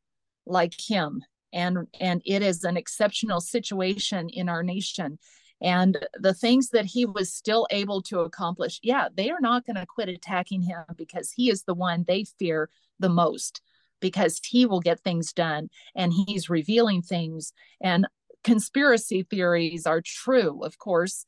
[0.47, 1.23] like him.
[1.53, 5.18] And and it is an exceptional situation in our nation.
[5.62, 9.77] And the things that he was still able to accomplish yeah they are not going
[9.77, 12.68] to quit attacking him because he is the one they fear
[12.99, 13.62] the most
[14.01, 17.53] because he will get things done and he's revealing things.
[17.81, 18.07] And
[18.42, 21.25] conspiracy theories are true of course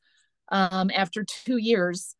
[0.49, 2.15] um, after two years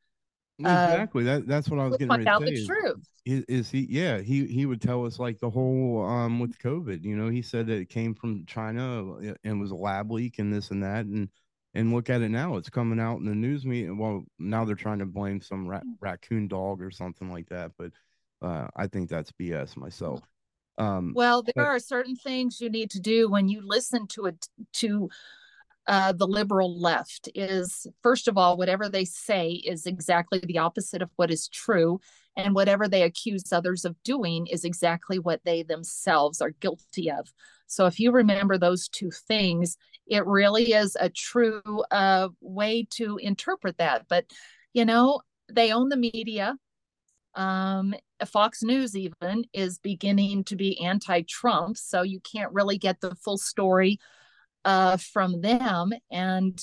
[0.65, 1.23] uh, Exactly.
[1.23, 2.55] That that's what I was getting ready out to say.
[2.55, 3.85] the truth Is, is he?
[3.91, 7.03] Yeah, he he would tell us like the whole um with COVID.
[7.03, 10.39] You know, he said that it came from China uh, and was a lab leak
[10.39, 11.29] and this and that and
[11.75, 12.55] and look at it now.
[12.57, 13.93] It's coming out in the news media.
[13.93, 17.91] Well, now they're trying to blame some ra- raccoon dog or something like that, but
[18.41, 20.21] uh, I think that's BS myself.
[20.79, 24.25] Um, Well, there But- are certain things you need to do when you listen to
[24.25, 25.07] it to
[25.87, 27.29] uh, the liberal left.
[27.33, 31.99] Is first of all, whatever they say is exactly the opposite of what is true,
[32.35, 37.31] and whatever they accuse others of doing is exactly what they themselves are guilty of.
[37.67, 43.17] So, if you remember those two things, it really is a true uh, way to
[43.17, 44.05] interpret that.
[44.09, 44.25] But
[44.73, 45.21] you know,
[45.51, 46.55] they own the media.
[47.35, 47.93] Um,
[48.25, 53.37] Fox News even is beginning to be anti-Trump, so you can't really get the full
[53.37, 53.99] story
[54.67, 55.91] uh, from them.
[56.11, 56.55] And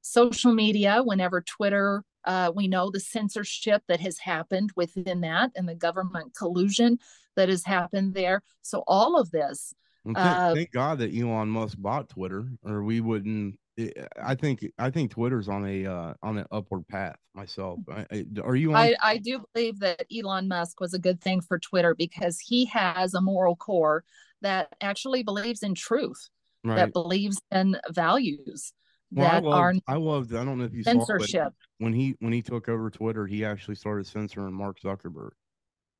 [0.00, 5.68] social media, whenever Twitter, uh, we know the censorship that has happened within that, and
[5.68, 6.98] the government collusion
[7.36, 8.42] that has happened there.
[8.62, 12.82] So all of this, Well, thank, Uh, thank God that Elon Musk bought Twitter, or
[12.82, 13.58] we wouldn't.
[13.78, 13.92] I-
[14.32, 17.16] I think I think Twitter's on a uh, on an upward path.
[17.34, 18.76] Myself, I, are you on?
[18.76, 22.64] I, I do believe that Elon Musk was a good thing for Twitter because he
[22.66, 24.04] has a moral core
[24.42, 26.28] that actually believes in truth,
[26.64, 26.76] right.
[26.76, 28.72] that believes in values
[29.12, 30.34] Well, I that are I loved.
[30.34, 31.52] I don't know if you saw, but censorship.
[31.78, 35.30] when he when he took over Twitter, he actually started censoring Mark Zuckerberg.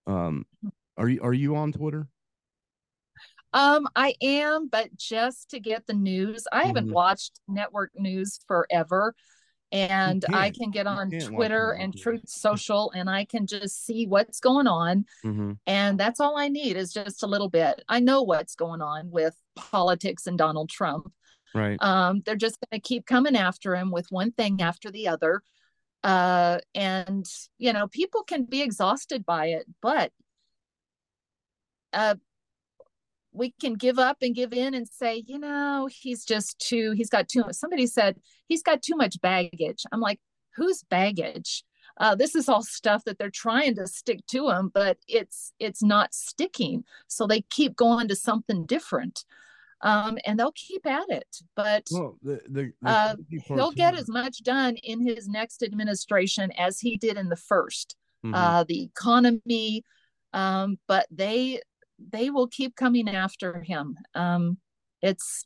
[0.07, 0.47] Um,
[0.97, 2.09] are you are you on Twitter?
[3.53, 6.47] Um, I am, but just to get the news.
[6.53, 6.93] I haven't Mhm.
[6.93, 9.15] watched network news forever.
[9.73, 11.97] And I can get on Twitter and.
[11.97, 15.05] Truth Social and I can just see what's going on.
[15.25, 15.53] Mm-hmm.
[15.67, 17.83] And that's all I need is just a little bit.
[17.89, 21.13] I know what's going on with politics and Donald Trump.
[21.55, 21.77] Right.
[21.83, 25.43] Um, they're just going to keep coming after him with one thing after the other.
[26.03, 27.27] Uh, and,
[27.59, 30.13] you know, people can be exhausted by it, but
[31.93, 32.15] uh,
[33.33, 37.11] we can give up and give in and say, you know, he's just too, he's
[37.11, 37.55] got too much.
[37.55, 38.17] Somebody said
[38.49, 39.85] he's got too much baggage.
[39.93, 40.21] I'm like,
[40.57, 41.65] whose baggage?
[41.99, 45.83] Uh, this is all stuff that they're trying to stick to him, but it's it's
[45.83, 46.85] not sticking.
[47.09, 49.25] So they keep going to something different,
[49.83, 51.37] um, and they'll keep at it.
[51.57, 56.53] But Well, the, the, the uh, he'll get as much done in his next administration
[56.53, 58.35] as he did in the 1st Mhm.
[58.35, 59.83] Uh, the economy,
[60.33, 61.61] um, but they
[62.13, 63.97] they will keep coming after him.
[64.15, 64.59] Um,
[65.03, 65.45] it's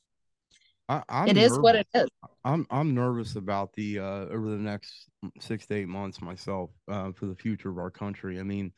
[0.88, 2.08] I, I'm it is what it is.
[2.44, 5.08] I'm I'm nervous about the uh over the next
[5.40, 8.38] six to eight months myself uh for the future of our country.
[8.38, 8.72] I mean,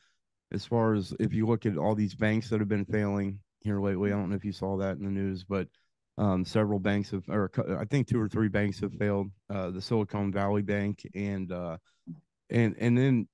[0.51, 3.81] as far as if you look at all these banks that have been failing here
[3.81, 5.67] lately, I don't know if you saw that in the news, but
[6.17, 9.29] um several banks have or I think two or three banks have failed.
[9.49, 11.77] Uh the Silicon Valley Bank and uh
[12.49, 13.27] and and then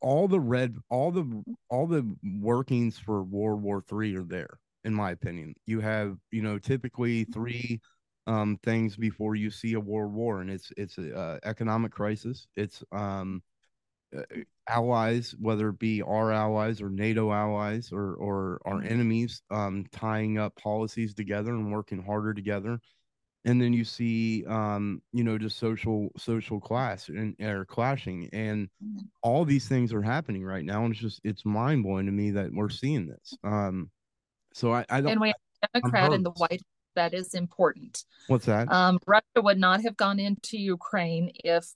[0.00, 2.04] all the red all the all the
[2.40, 5.54] workings for World War Three are there, in my opinion.
[5.66, 7.80] You have, you know, typically three
[8.26, 12.46] um, things before you see a world war, and it's it's a uh, economic crisis.
[12.56, 13.42] It's um,
[14.16, 14.22] uh,
[14.68, 20.38] allies, whether it be our allies or NATO allies or or our enemies, um, tying
[20.38, 22.80] up policies together and working harder together.
[23.48, 28.68] And then you see, um, you know, just social social class and or clashing, and
[29.22, 32.30] all these things are happening right now, and it's just it's mind blowing to me
[32.32, 33.34] that we're seeing this.
[33.42, 33.90] Um,
[34.52, 35.12] so I, I don't.
[35.12, 36.30] And we have a Democrat in the.
[36.32, 36.60] White House.
[36.94, 38.04] That is important.
[38.26, 38.70] what's that?
[38.70, 41.72] Um, Russia would not have gone into Ukraine if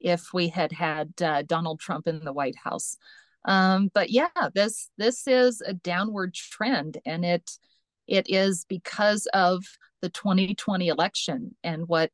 [0.00, 2.96] if we had had uh, Donald Trump in the White House.
[3.44, 7.58] Um, but yeah, this this is a downward trend, and it
[8.06, 9.64] it is because of
[10.00, 12.12] the 2020 election and what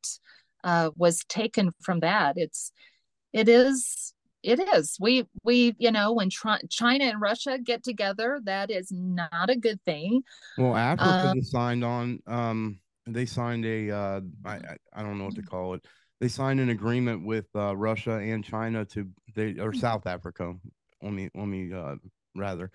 [0.63, 2.37] uh, was taken from that.
[2.37, 2.71] It's
[3.33, 8.39] it is it is we we you know when Tr- China and Russia get together,
[8.43, 10.23] that is not a good thing.
[10.57, 12.19] Well, Africa Um, signed on.
[12.27, 13.91] Um, they signed a.
[13.91, 15.85] Uh, I, I I don't know what to call it.
[16.19, 20.53] they signed an agreement with uh, Russia and China to they or South Africa.
[21.01, 21.95] Let me let me uh,
[22.35, 22.71] rather.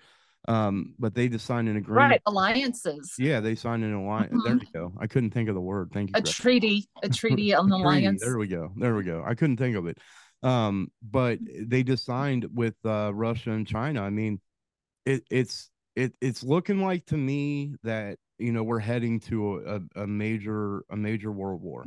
[0.47, 2.11] Um, but they just signed an agreement.
[2.11, 3.13] Right, alliances.
[3.17, 4.43] Yeah, they signed an alliance.
[4.43, 4.59] There Mhm.
[4.59, 4.93] we go.
[4.99, 5.91] I couldn't think of the word.
[5.93, 6.15] Thank you.
[6.17, 6.33] A Greg.
[6.33, 8.21] treaty, a treaty, an alliance.
[8.23, 8.73] There we go.
[8.75, 9.23] There we go.
[9.25, 9.97] I couldn't think of it.
[10.41, 14.01] Um, but they just signed with uh, Russia and China.
[14.03, 14.41] I mean,
[15.05, 20.01] it, it's it it's looking like to me that you know we're heading to a,
[20.01, 21.85] a, major a major world war,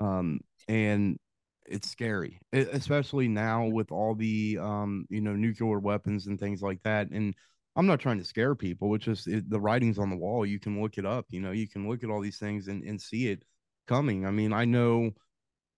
[0.00, 1.18] um, and
[1.64, 6.82] it's scary, especially now with all the um, you know nuclear weapons and things like
[6.82, 7.10] that.
[7.10, 7.34] And
[7.76, 8.94] I'm not trying to scare people.
[8.94, 10.46] It's just it, the writing's on the wall.
[10.46, 11.26] You can look it up.
[11.28, 13.44] You know, you can look at all these things and, and see it
[13.86, 14.26] coming.
[14.26, 15.10] I mean, I know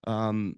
[0.07, 0.55] um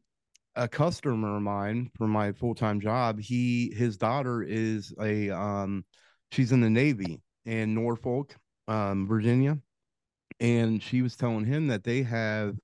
[0.57, 5.85] a customer of mine for my full-time job he his daughter is a um
[6.33, 8.35] she's in the navy in norfolk
[8.69, 9.57] um virginia
[10.41, 12.57] and she was telling him that they have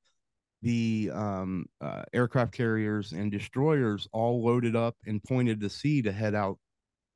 [0.63, 6.13] the um uh, aircraft carriers and destroyers all loaded up and pointed to sea to
[6.13, 6.59] head out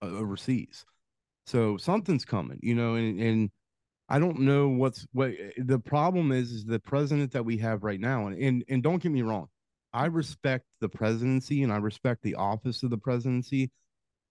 [0.02, 0.84] uh, overseas
[1.50, 3.50] so something's coming you know and, and
[4.08, 8.00] I don't know what's what the problem is is the president that we have right
[8.00, 9.48] now and and, and don't get me wrong
[9.92, 13.70] I respect the presidency and I respect the office of the presidency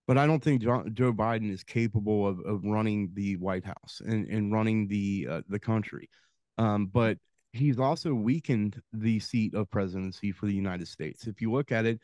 [0.10, 4.01] but I don't think Jo- Joe Biden is capable of, of running the White House
[4.03, 6.10] and, and running the uh, the country.
[6.58, 7.19] Um, but
[7.53, 11.27] he's also weakened the seat of presidency for the United States.
[11.27, 11.99] If you look at it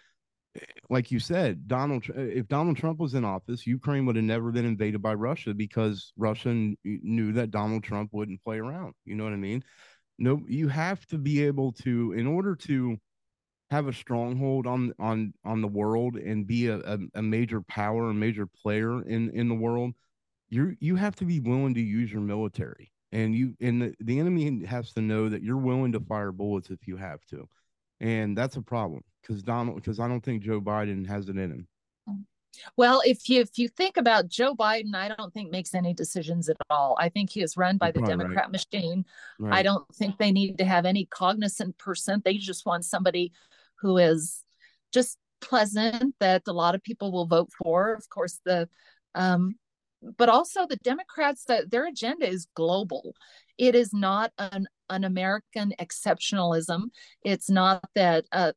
[0.89, 4.25] like you said, Donald, Tr- uh, if Donald Trump was in office, Ukraine would have
[4.25, 6.49] never been invaded by Russia because Russia
[6.83, 8.93] knew that Donald Trump wouldn't play around.
[9.05, 9.63] You know what I mean?
[10.17, 12.97] No, you have to be able to, in order to
[13.71, 18.09] have a stronghold on on on the world and be a, a, a major power,
[18.09, 19.93] a major player in in the world.
[20.49, 24.19] You you have to be willing to use your military, and you and the, the
[24.19, 27.47] enemy has to know that you're willing to fire bullets if you have to
[28.05, 31.51] and that's a problem because Donald because I don't think Joe Biden has it in
[31.51, 31.67] him.
[32.77, 36.47] Well, if you if you think about Joe Biden, I don't think makes any decisions
[36.47, 36.95] at all.
[36.99, 38.21] I think he is run by the probably right.
[38.21, 39.05] Democrat machine.
[39.51, 42.21] I don't think they need to have any cognizant person.
[42.23, 43.33] They just want somebody
[43.75, 44.43] who is
[44.93, 47.93] just pleasant that a lot of people will vote for.
[47.93, 48.69] Of course, the
[49.15, 49.55] um,
[50.17, 53.15] but also the Democrats that their agenda is global.
[53.57, 56.83] It is not an an American exceptionalism.
[57.23, 58.51] It's not that uh,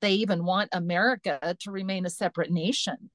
[0.00, 3.10] they even want America to remain a separate nation.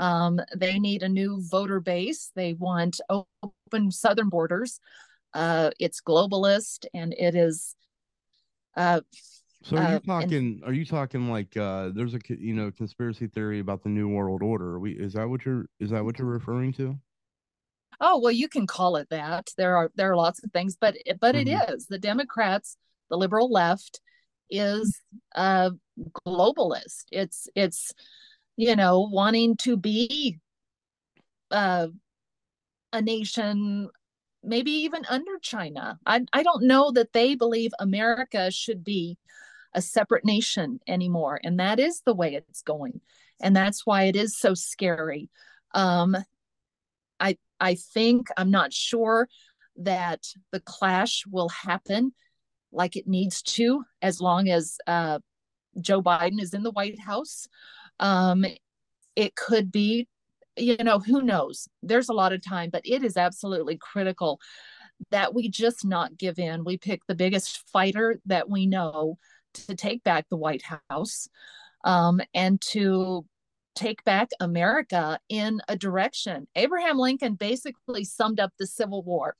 [0.00, 2.30] Um, they need a new voter base.
[2.34, 4.80] They want open southern borders.
[5.34, 7.74] Uh, it's globalist and it is.
[8.76, 9.00] Uh,
[9.62, 10.60] So are uh, you and- talking?
[10.64, 14.42] Are you talking like uh, there's a you know conspiracy theory about the new world
[14.42, 14.74] order?
[14.76, 16.96] Are we is that what you're is that what you're referring to?
[18.00, 19.50] Oh well, you can call it that.
[19.56, 21.74] There are there are lots of things, but but it Mhm.
[21.74, 22.76] is the Democrats,
[23.10, 24.00] the liberal left,
[24.50, 25.00] is
[25.34, 25.70] uh,
[26.26, 27.04] globalist.
[27.12, 27.92] It's it's
[28.56, 30.38] you know wanting to be
[31.50, 31.88] uh,
[32.92, 33.88] a nation
[34.42, 35.98] maybe even under China.
[36.06, 39.18] I I don't know that they believe America should be
[39.74, 43.00] a separate nation anymore, and that is the way it's going,
[43.40, 45.30] and that's why it is so scary.
[45.74, 46.16] Um,
[47.20, 49.28] I I think I'm not sure
[49.76, 52.12] that the clash will happen
[52.72, 55.18] like it needs to as long as uh,
[55.80, 57.46] Joe Biden is in the White House.
[58.00, 58.44] Um,
[59.16, 60.08] it could be
[60.56, 64.40] you know who knows there's a lot of time but it is absolutely critical
[65.10, 69.18] that we just not give in we pick the biggest fighter that we know
[69.54, 71.28] to take back the white house
[71.84, 73.24] um, and to
[73.78, 79.36] take back america in a direction abraham lincoln basically summed up the civil war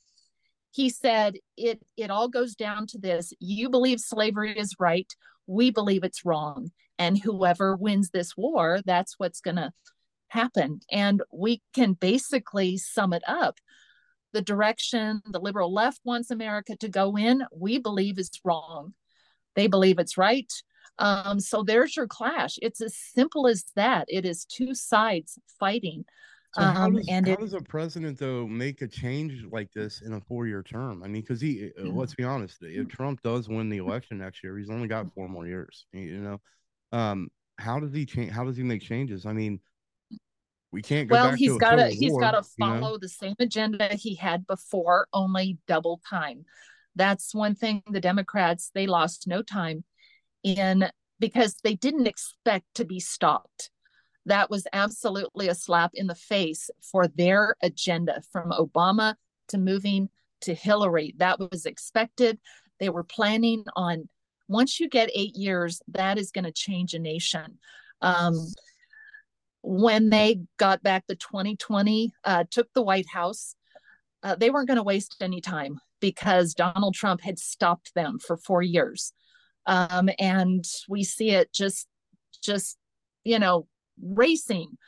[0.70, 5.14] he said it it all goes down to this you believe slavery is right
[5.46, 9.72] we believe it's wrong and whoever wins this war that's what's going to
[10.28, 10.80] happen.
[10.90, 13.58] And we can basically sum it up.
[14.32, 18.94] The direction the liberal left wants America to go in, we believe is wrong.
[19.56, 20.52] They believe it's right.
[20.98, 22.58] Um, so there's your clash.
[22.60, 24.06] It's as simple as that.
[24.08, 26.04] It is two sides fighting.
[26.54, 29.70] So how Um, does and how it- does a president though make a change like
[29.72, 31.02] this in a four year term?
[31.02, 31.94] I mean, because he uh, Mhm.
[31.94, 35.28] let's be honest, if Trump does win the election next year, he's only got four
[35.28, 35.86] more years.
[35.92, 36.40] You know,
[36.92, 37.28] um,
[37.58, 38.32] how does he change?
[38.32, 39.26] How does he make changes?
[39.26, 39.60] I mean,
[40.72, 42.80] we can't go well, back he's got to he's got to you know?
[42.80, 46.44] follow the same agenda he had before, only double time.
[46.96, 49.84] That's one thing the Democrats they lost no time
[50.42, 50.88] in
[51.20, 53.70] because they didn't expect to be stopped.
[54.26, 59.14] That was absolutely a slap in the face for their agenda from Obama
[59.48, 60.10] to moving
[60.42, 61.14] to Hillary.
[61.16, 62.38] That was expected.
[62.78, 64.08] They were planning on
[64.48, 67.58] once you get eight years, that is going to change a nation.
[68.00, 68.34] Um,
[69.62, 73.54] when they got back the 2020, uh, took the White House,
[74.22, 78.36] uh, they weren't going to waste any time because Donald Trump had stopped them for
[78.36, 79.12] four years.
[79.68, 81.86] Um, and we see it just,
[82.42, 82.78] just,
[83.22, 83.68] you know,
[84.02, 84.78] racing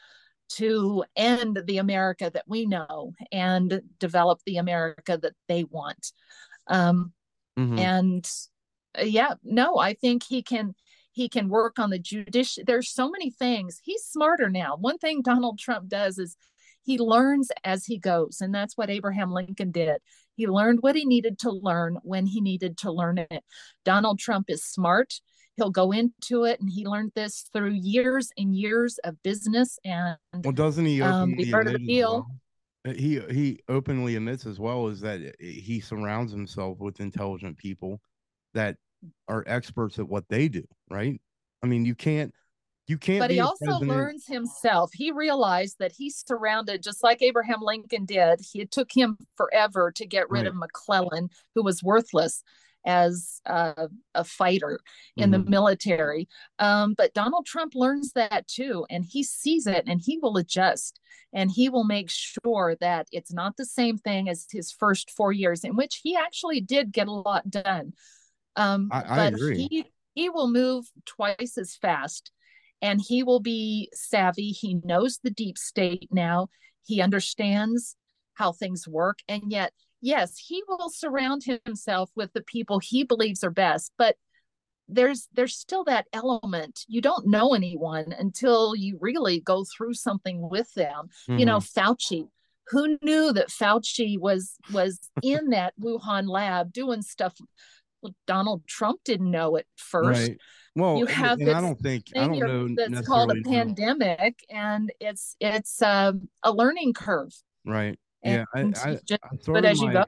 [0.48, 6.12] to end the America that we know and develop the America that they want.
[6.66, 7.12] Um,
[7.58, 7.78] mm-hmm.
[7.78, 8.30] And
[8.98, 10.74] uh, yeah, no, I think he can
[11.12, 12.64] he can work on the judicial.
[12.66, 13.80] There's so many things.
[13.82, 14.76] He's smarter now.
[14.76, 16.36] One thing Donald Trump does is
[16.82, 20.00] he learns as he goes, and that's what Abraham Lincoln did.
[20.36, 23.42] He learned what he needed to learn when he needed to learn it.
[23.84, 25.20] Donald Trump is smart.
[25.56, 29.78] He'll go into it, and he learned this through years and years of business.
[29.84, 31.02] And well, doesn't he?
[31.02, 32.26] Um, be part of the deal.
[32.84, 32.94] Well?
[32.94, 38.00] He he openly admits as well is that he surrounds himself with intelligent people
[38.54, 38.76] that
[39.28, 41.20] are experts at what they do, right?
[41.62, 42.32] I mean, you can't
[42.90, 43.90] you can't but he also president.
[43.90, 49.16] learns himself he realized that he's surrounded just like abraham lincoln did it took him
[49.36, 50.48] forever to get rid right.
[50.48, 52.42] of mcclellan who was worthless
[52.86, 54.80] as a, a fighter
[55.16, 55.44] in mm-hmm.
[55.44, 56.28] the military
[56.58, 60.98] um, but donald trump learns that too and he sees it and he will adjust
[61.32, 65.30] and he will make sure that it's not the same thing as his first four
[65.30, 67.92] years in which he actually did get a lot done
[68.56, 69.68] um, I, I but agree.
[69.70, 69.84] he
[70.14, 72.32] he will move twice as fast
[72.82, 74.50] and he will be savvy.
[74.50, 76.48] He knows the deep state now.
[76.84, 77.96] He understands
[78.34, 79.18] how things work.
[79.28, 83.92] And yet, yes, he will surround himself with the people he believes are best.
[83.98, 84.16] But
[84.88, 90.50] there's there's still that element you don't know anyone until you really go through something
[90.50, 91.38] with them mm-hmm.
[91.38, 91.92] you know mm-hmm.
[91.92, 92.26] fauci
[92.66, 97.34] who knew that fauci was was in that wuhan lab doing stuff
[98.02, 100.28] well, Donald Trump didn't know it first.
[100.28, 100.38] Right.
[100.76, 104.92] Well, you have and I don't think I don't know that's called a pandemic, and
[105.00, 107.34] it's it's um, a learning curve.
[107.66, 107.98] Right.
[108.22, 108.72] And yeah.
[108.84, 110.04] I, I, just, I but as my, you go,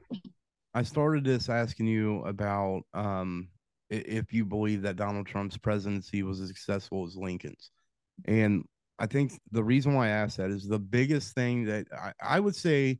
[0.73, 3.49] I started this asking you about um,
[3.89, 7.71] if you believe that Donald Trump's presidency was as successful as Lincoln's,
[8.25, 8.63] and
[8.99, 12.39] I think the reason why I asked that is the biggest thing that I, I
[12.39, 12.99] would say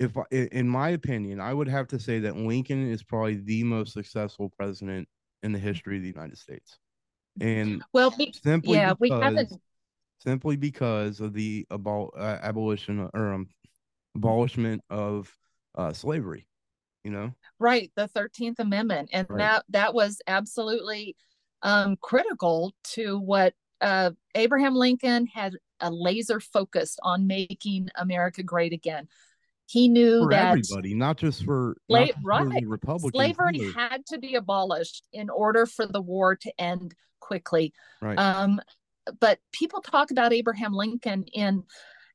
[0.00, 3.92] if in my opinion, I would have to say that Lincoln is probably the most
[3.92, 5.06] successful president
[5.42, 6.78] in the history of the United States.
[7.40, 9.52] And well, simply yeah, because, we haven't
[10.18, 13.48] simply because of the abol- uh, abolition or um,
[14.14, 15.34] abolishment of
[15.76, 16.46] uh, slavery.
[17.04, 17.90] You know, right?
[17.96, 19.38] The Thirteenth Amendment, and right.
[19.38, 21.16] that that was absolutely
[21.62, 28.72] um, critical to what uh, Abraham Lincoln had a laser focus on making America great
[28.72, 29.08] again
[29.70, 32.66] he knew for that everybody, not just for, not just right.
[32.66, 33.12] Republicans.
[33.14, 33.78] Slavery either.
[33.78, 37.72] had to be abolished in order for the war to end quickly.
[38.02, 38.18] Right.
[38.18, 38.60] Um,
[39.20, 41.62] but people talk about Abraham Lincoln in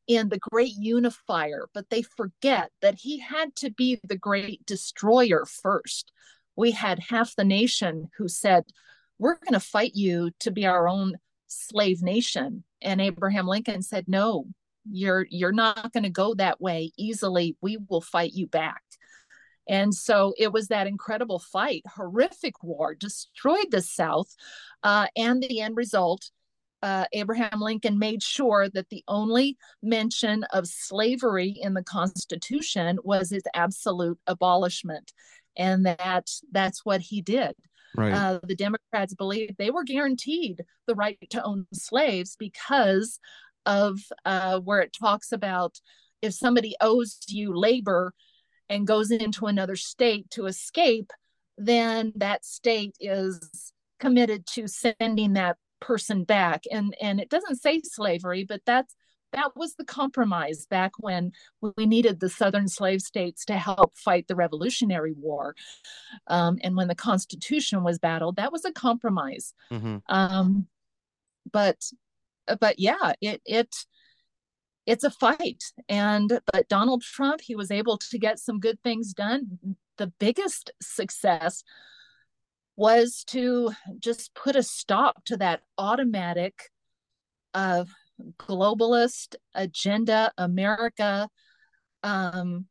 [0.05, 5.45] in the great unifier, but they forget that he had to be the great destroyer
[5.45, 6.11] first.
[6.57, 8.65] We had half the nation who said,
[9.17, 11.13] "We're going to fight you to be our own
[11.47, 14.47] slave nation," and Abraham Lincoln said, "No,
[14.89, 18.81] you're you're not going to go that way easily we will fight you back
[19.67, 24.35] and so it was that incredible fight horrific war destroyed the south
[24.83, 26.29] uh, and the end result
[26.83, 33.31] uh, abraham lincoln made sure that the only mention of slavery in the constitution was
[33.31, 35.13] its absolute abolishment
[35.57, 37.55] and that that's what he did
[37.95, 38.13] Right.
[38.13, 43.19] Uh, the Democrats believed they were guaranteed the right to own slaves because
[43.65, 45.79] of uh, where it talks about
[46.21, 48.13] if somebody owes you labor
[48.69, 51.11] and goes into another state to escape,
[51.57, 56.63] then that state is committed to sending that person back.
[56.71, 58.95] And and it doesn't say slavery, but that's
[59.35, 64.27] that was the compromise back when we needed the southern slave states to help fight
[64.27, 65.55] the revolutionary war
[66.27, 69.97] um, and when the constitution was battled that was a compromise mm-hmm.
[70.07, 70.67] um,
[71.51, 71.77] but
[72.59, 73.75] but yeah, it it
[74.85, 75.63] it's a fight.
[75.89, 79.59] And but Donald Trump, he was able to get some good things done.
[79.97, 81.63] The biggest success
[82.75, 86.69] was to just put a stop to that automatic
[87.53, 87.85] uh,
[88.37, 91.29] globalist agenda, America,
[92.03, 92.65] um,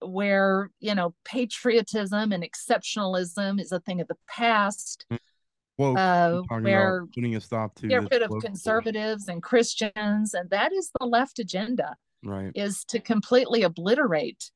[0.00, 5.04] where you know patriotism and exceptionalism is a thing of the past.
[5.10, 5.33] Mm-hmm
[5.78, 10.72] well, uh, where putting a stop to get rid of conservatives and Christians, and that
[10.72, 11.96] is the left agenda.
[12.22, 14.50] Right, is to completely obliterate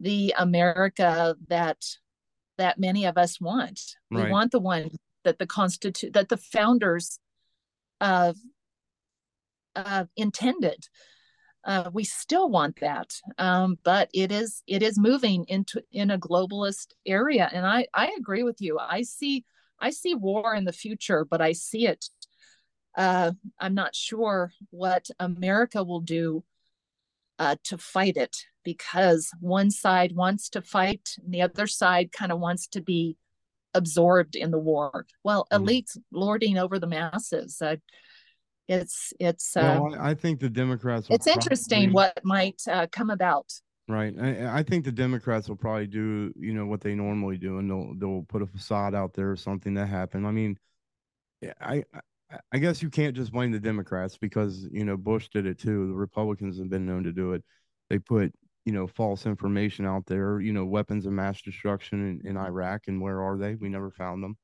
[0.00, 1.82] the America that
[2.58, 3.80] that many of us want.
[4.10, 4.24] Right.
[4.24, 4.90] We want the one
[5.24, 7.18] that the constitute that the founders
[8.00, 8.32] uh,
[9.74, 10.88] uh, intended.
[11.64, 16.18] Uh, we still want that, um, but it is it is moving into in a
[16.18, 18.78] globalist area, and I I agree with you.
[18.78, 19.44] I see
[19.80, 22.06] I see war in the future, but I see it.
[22.96, 26.44] Uh, I'm not sure what America will do
[27.38, 32.32] uh, to fight it because one side wants to fight and the other side kind
[32.32, 33.16] of wants to be
[33.74, 35.06] absorbed in the war.
[35.22, 35.58] Well, Mhm.
[35.64, 37.62] elites lording over the masses.
[37.62, 37.76] Uh,
[38.66, 41.06] it's it's uh, well, I, I think the Democrats.
[41.10, 43.52] it's interesting probably- what might uh, come about.
[43.88, 44.14] Right.
[44.20, 47.70] I, I think the Democrats will probably do, you know, what they normally do, and
[47.70, 50.26] they'll they'll put a facade out there or something that happened.
[50.26, 50.58] I mean,
[51.60, 51.84] I
[52.52, 55.88] I- guess you can't just blame the Democrats because you know Bush did it too.
[55.88, 57.44] The Republicans have been known to do it.
[57.90, 58.34] They put
[58.66, 60.40] you know false information out there.
[60.40, 63.54] You know, weapons of mass destruction in, in Iraq, and where are they?
[63.54, 64.36] We never found them.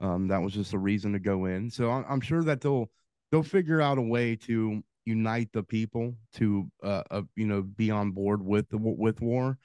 [0.00, 1.70] Um, that was just a reason to go in.
[1.70, 2.90] So I'm, I'm sure that they'll
[3.30, 7.90] they'll figure out a way to unite the people to uh, uh you know be
[7.90, 9.58] on board with the with war.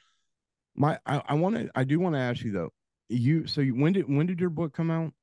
[0.75, 2.71] My i, I want to i do want to ask you though
[3.09, 5.13] you so you, when did when did your book come out?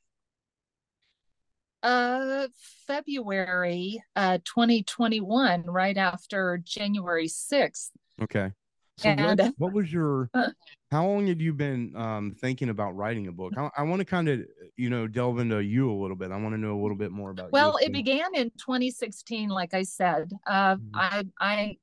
[1.82, 2.46] Uh,
[2.86, 7.90] February uh 2021, right after January 6th.
[8.22, 8.52] okay
[8.98, 10.50] so And- what, what was your Uh.
[10.90, 14.04] how long had you been um thinking about writing a book i, I want to
[14.04, 14.40] kind of
[14.76, 17.10] you know delve into you a little bit i want to know a little bit
[17.10, 20.32] more about Well, you, it began in 2016, like I said.
[20.46, 20.90] Uh, Mhm.
[20.94, 21.76] I I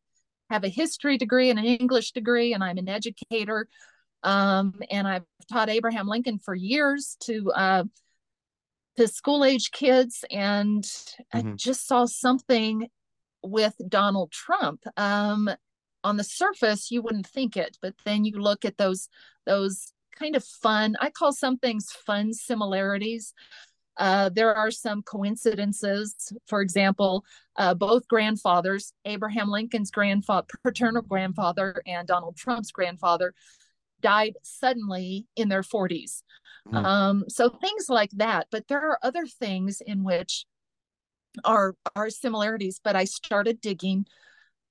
[0.49, 3.67] have a history degree and an English degree, and I'm an educator.
[4.23, 7.83] Um, and I've taught Abraham Lincoln for years to uh,
[8.97, 10.83] to school age kids, and
[11.33, 11.55] I Mhm.
[11.55, 12.89] just saw something
[13.43, 14.83] with Donald Trump.
[14.97, 15.49] Um,
[16.03, 19.09] on the surface, you wouldn't think it, but then you look at those
[19.45, 20.95] those kind of fun.
[20.99, 23.33] I call some things fun similarities.
[23.97, 26.31] Uh, there are some coincidences.
[26.47, 27.25] For example,
[27.57, 33.33] uh, both grandfathers, Abraham Lincoln's grandfather, paternal grandfather, and Donald Trump's grandfather,
[33.99, 36.23] died suddenly in their 40s.
[36.67, 36.85] Mhm.
[36.85, 38.47] Um, so things like that.
[38.51, 40.45] But there are other things in which
[41.43, 42.79] are are similarities.
[42.81, 44.07] But I started digging,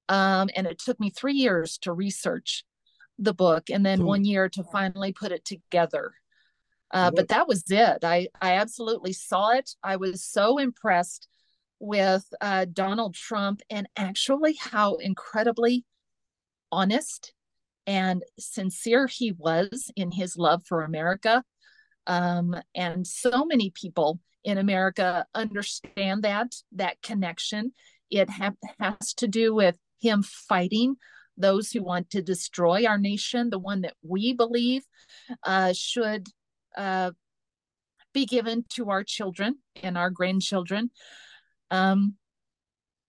[0.09, 2.65] um, and it took me three years to research
[3.19, 6.13] the book, and then So- one year to finally put it together.
[6.91, 8.03] Uh, but that was it.
[8.03, 9.75] I I absolutely saw it.
[9.83, 11.29] I was so impressed
[11.81, 15.85] with uh, Donald Trump and actually how incredibly
[16.73, 17.35] honest
[17.87, 21.45] and sincere he was in his love for America.
[22.07, 27.73] Um, and so many people in America understand that that connection.
[28.11, 30.97] It ha- has to do with him fighting
[31.39, 34.83] those who want to destroy our nation, the one that we believe
[35.45, 36.29] uh, should
[36.77, 37.13] uh,
[38.13, 40.91] be given to our children and our grandchildren.
[41.71, 42.15] Um,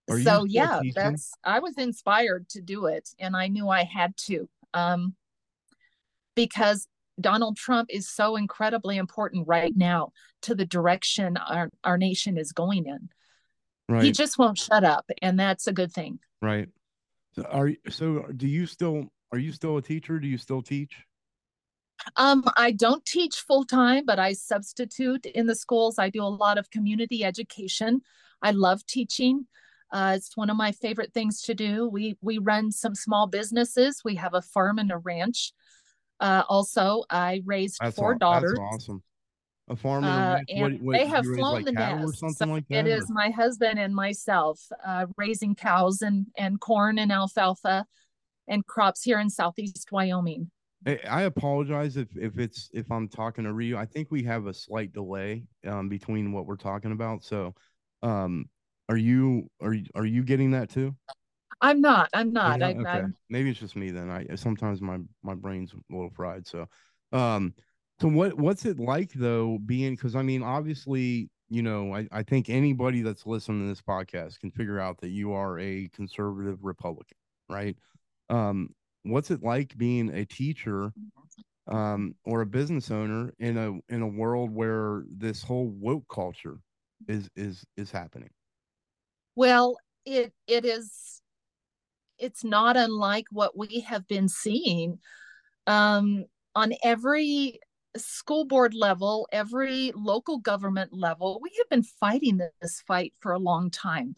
[0.08, 0.92] Are so yeah, teaching?
[0.94, 5.14] that's I was inspired to do it, and I knew I had to, um,
[6.36, 6.86] because
[7.20, 10.12] Donald Trump is so incredibly important right now
[10.42, 13.08] to the direction our our nation is going in.
[13.88, 16.18] right He just won't shut up, and that's a good thing.
[16.40, 16.68] right
[17.34, 20.96] so are so do you still are you still a teacher do you still teach
[22.16, 25.98] Um, I don't teach full time, but I substitute in the schools.
[25.98, 28.00] I do a lot of community education.
[28.40, 29.46] I love teaching.
[29.92, 31.88] Uh, it's one of my favorite things to do.
[31.88, 34.00] We we run some small businesses.
[34.04, 35.52] We have a farm and a ranch.
[36.20, 38.58] Uh, also, I raised that's four aw- daughters.
[38.58, 39.02] that's awesome
[39.70, 42.18] a farm and a Uh, what, what, they have flown the nest.
[42.18, 46.26] something So like that It is or- my husband and myself uh, raising cows and
[46.36, 47.86] and corn and alfalfa
[48.48, 50.50] and crops here in southeast Wyoming.
[50.86, 53.76] I apologize if if it's if I'm talking to Ryu.
[53.76, 57.22] I think we have a slight delay um between what we're talking about.
[57.22, 57.54] So,
[58.02, 58.46] um,
[58.88, 60.96] are you are you are you getting that too?
[61.60, 62.08] I'm not.
[62.14, 62.62] I'm You're not.
[62.62, 62.72] I.
[62.72, 64.10] Okay, I'm maybe it's just me then.
[64.10, 66.46] I sometimes my my brain's a little fried.
[66.46, 66.66] So,
[67.12, 67.52] um,
[68.00, 69.94] so what what's it like though being?
[69.94, 74.40] Because I mean, obviously, you know, I I think anybody that's listening to this podcast
[74.40, 77.76] can figure out that you are a conservative Republican, right?
[78.28, 78.70] Um,
[79.02, 80.92] what's it like being a teacher?
[81.70, 86.58] um, or a business owner in a in a world where this whole woke culture
[87.08, 88.30] is is is happening.
[89.36, 91.22] Well, it it is
[92.18, 94.98] it's not unlike what we have been seeing
[95.66, 96.24] um,
[96.54, 97.60] on every
[97.96, 101.40] school board level, every local government level.
[101.42, 104.16] We have been fighting this fight for a long time,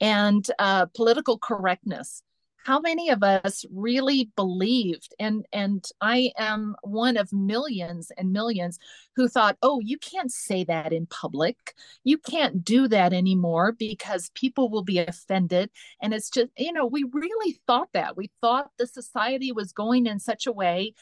[0.00, 2.22] and uh, political correctness.
[2.64, 8.78] How many of us really believed and and i am one of millions and millions
[9.16, 11.74] who thought oh you can't say that in public.
[12.04, 15.68] You can't do that anymore because people will be offended.
[16.00, 18.16] And it's just you know we really thought that.
[18.16, 20.94] We thought the society was going in such a way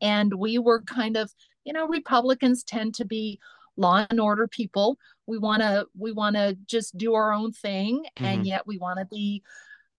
[0.00, 1.32] and we were kind of
[1.64, 3.38] you know republicans tend to be
[3.76, 8.02] law and order people we want to we want to just do our own thing
[8.16, 8.24] mm-hmm.
[8.24, 9.42] and yet we want to be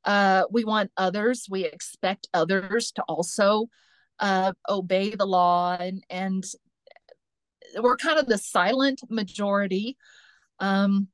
[0.04, 3.68] uh, we want others, we expect others to also
[4.20, 6.43] uh, obey the law, and, and
[7.80, 9.97] we're kind of the silent majority.
[10.60, 11.08] Um,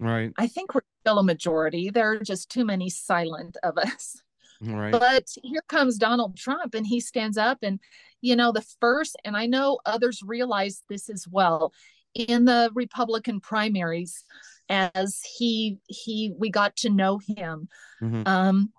[0.00, 0.32] right.
[0.36, 1.90] I think we're still a majority.
[1.90, 4.20] There are just too many silent of us.
[4.60, 4.92] Right.
[4.92, 7.80] But here comes Donald Trump, and he stands up, and
[8.20, 11.72] you know, the first, and I know others realize this as well
[12.14, 14.24] in the Republican primaries
[14.68, 17.68] as he he we got to know him
[18.02, 18.22] mm-hmm.
[18.26, 18.72] um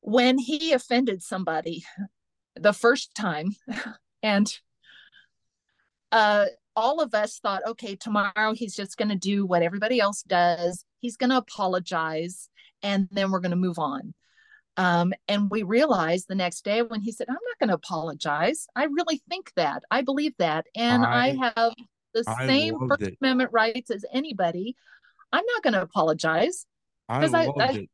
[0.00, 1.82] when he offended somebody
[2.56, 3.54] the first time
[4.22, 4.58] and
[6.12, 6.46] uh
[6.76, 10.84] all of us thought okay tomorrow he's just going to do what everybody else does
[10.98, 12.48] he's going to apologize
[12.82, 14.14] and then we're going to move on
[14.80, 18.66] um, and we realized the next day when he said i'm not going to apologize
[18.76, 21.74] i really think that i believe that and i, I have
[22.14, 23.18] the I same First it.
[23.20, 24.76] Amendment rights as anybody,
[25.32, 26.66] I'm not going to apologize.
[27.08, 27.90] I loved I, it.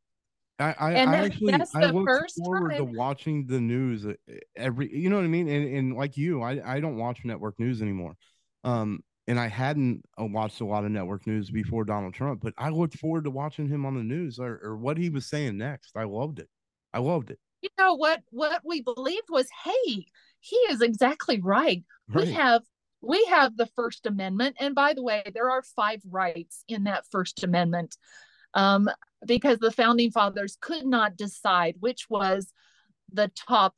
[0.58, 2.08] I, I, I actually I look
[2.38, 2.78] forward time.
[2.78, 4.14] to watching the news uh,
[4.56, 7.60] every you know what I mean and, and like you I, I don't watch network
[7.60, 8.16] news anymore
[8.64, 12.54] um and I hadn't uh, watched a lot of network news before Donald Trump but
[12.56, 15.58] I looked forward to watching him on the news or, or what he was saying
[15.58, 16.48] next I loved it
[16.92, 20.06] I loved it you know what what we believed was hey
[20.46, 22.26] he is exactly right, right.
[22.26, 22.62] we have
[23.00, 24.56] we have the First Amendment.
[24.58, 27.96] And by the way, there are five rights in that First Amendment
[28.54, 28.88] um,
[29.26, 32.52] because the founding fathers could not decide which was
[33.12, 33.74] the top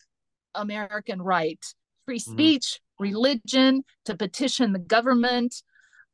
[0.54, 1.64] American right
[2.04, 2.32] free mm-hmm.
[2.32, 3.04] speech, mm-hmm.
[3.04, 5.62] religion, to petition the government,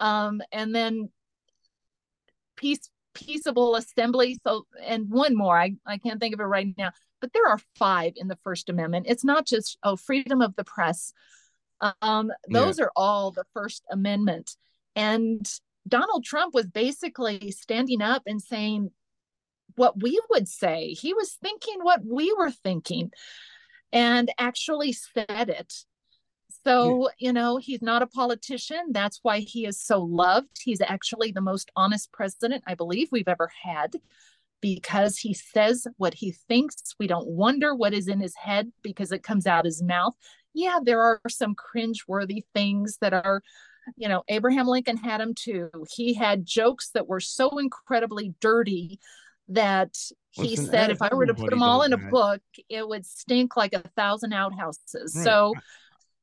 [0.01, 1.09] um, and then
[2.57, 6.91] peace peaceable assembly so and one more I, I can't think of it right now
[7.21, 10.65] but there are five in the first amendment it's not just oh freedom of the
[10.65, 11.13] press
[11.81, 12.87] um, those yeah.
[12.87, 14.57] are all the First Amendment.
[14.97, 15.47] And
[15.87, 18.91] Donald Trump was basically standing up and saying
[19.77, 20.91] what we would say.
[20.91, 23.11] He was thinking what we were thinking
[23.93, 25.75] and actually said it.
[26.65, 28.93] So, you know, he's not a politician.
[28.93, 30.61] That's why he is so loved.
[30.63, 33.97] He's actually the most honest president I believe we've ever had
[34.61, 36.95] because he says what he thinks.
[36.99, 40.15] We don't wonder what is in his head because it comes out his mouth
[40.55, 43.43] yeah, there are some cringe-worthy things that are,
[43.97, 45.69] you know, Abraham Lincoln had them too.
[45.95, 49.01] He had jokes that were so incredibly dirty
[49.49, 49.95] that
[50.31, 53.05] he Listen, said if I were to put them all in a book, it would
[53.05, 55.15] stink like a thousand outhouses.
[55.15, 55.25] Right.
[55.25, 55.55] So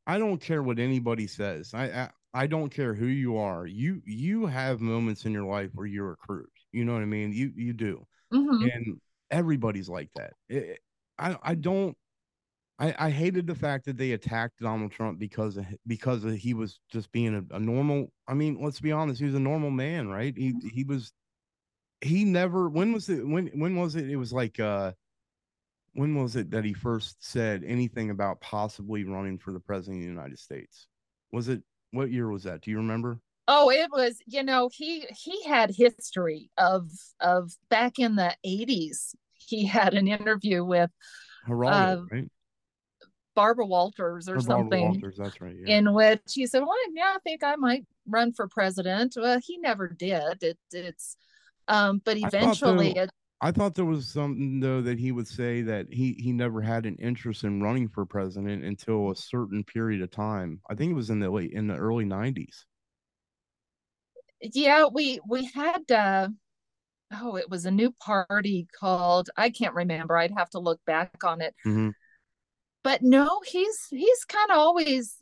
[0.08, 1.74] I, don't care what anybody says.
[1.74, 3.66] I, I I don't care who you are.
[3.66, 6.48] You you have moments in your life where you're a crude.
[6.72, 7.34] You know what I mean?
[7.34, 8.64] You you do, mm-hmm.
[8.64, 10.34] and everybody's like that.
[10.50, 10.80] It,
[11.18, 11.96] I I don't
[12.82, 16.56] I, I hated the fact that they attacked Donald Trump because of, because of, he
[16.56, 18.12] was just being a, a, normal.
[18.28, 20.34] I mean, let's be honest, he was a normal man, right?
[20.36, 21.14] He he was.
[22.02, 22.70] He never.
[22.70, 23.28] When was it?
[23.28, 24.10] When when was it?
[24.10, 24.60] It was like.
[24.60, 24.94] uh
[25.94, 30.02] When was it that he first said anything about possibly running for the president of
[30.04, 30.88] the United States?
[31.32, 31.62] Was it
[31.92, 32.62] what year was that?
[32.62, 33.20] Do you remember?
[33.48, 34.18] Oh, it was.
[34.26, 36.90] You know, he he had history of
[37.20, 39.16] of back in the eighties.
[39.34, 40.92] He had an interview with.
[41.48, 42.32] Geraldo, uh, right?
[43.34, 44.84] Barbara Walters or, or something.
[44.84, 45.56] Walters, that's right.
[45.58, 45.78] Yeah.
[45.78, 49.58] In which he said, "Well, yeah, I think I might run for president." Well, he
[49.58, 50.44] never did.
[50.44, 51.16] It, it's,
[51.68, 53.08] um, but eventually, I thought, there,
[53.42, 56.86] I thought there was something though that he would say that he he never had
[56.86, 60.62] an interest in running for president until a certain period of time.
[60.70, 62.66] I think it was in the late in the early nineties.
[64.42, 65.92] Yeah, we we had.
[65.92, 66.30] uh
[67.14, 70.16] Oh, it was a new party called I can't remember.
[70.18, 71.54] I'd have to look back on it.
[71.66, 71.90] Mm-hmm
[72.84, 75.18] but no he's he's kind of always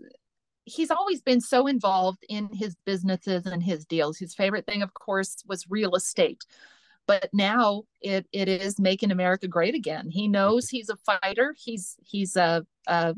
[0.65, 4.93] he's always been so involved in his businesses and his deals his favorite thing of
[4.93, 6.43] course was real estate
[7.09, 11.97] but now it it is making america great again he knows he's a fighter he's
[12.05, 13.15] he's a, a,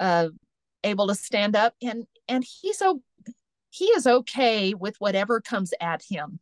[0.00, 0.30] a
[0.82, 3.00] able to stand up and and he's so
[3.70, 6.40] he is okay with whatever comes at him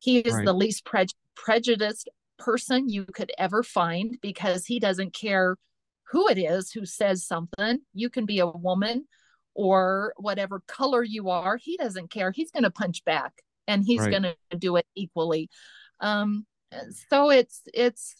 [0.00, 0.44] he is right.
[0.44, 1.06] the least pre-
[1.36, 5.56] prejudiced person you could ever find because he doesn't care
[6.10, 7.78] who it is who says something.
[7.94, 9.06] You can be a woman
[9.54, 11.56] or whatever color you are.
[11.56, 12.32] He doesn't care.
[12.32, 13.32] He's going to punch back
[13.66, 14.10] and he's right.
[14.10, 15.48] going to do it equally.
[16.00, 16.46] Um,
[17.08, 18.14] so it's it's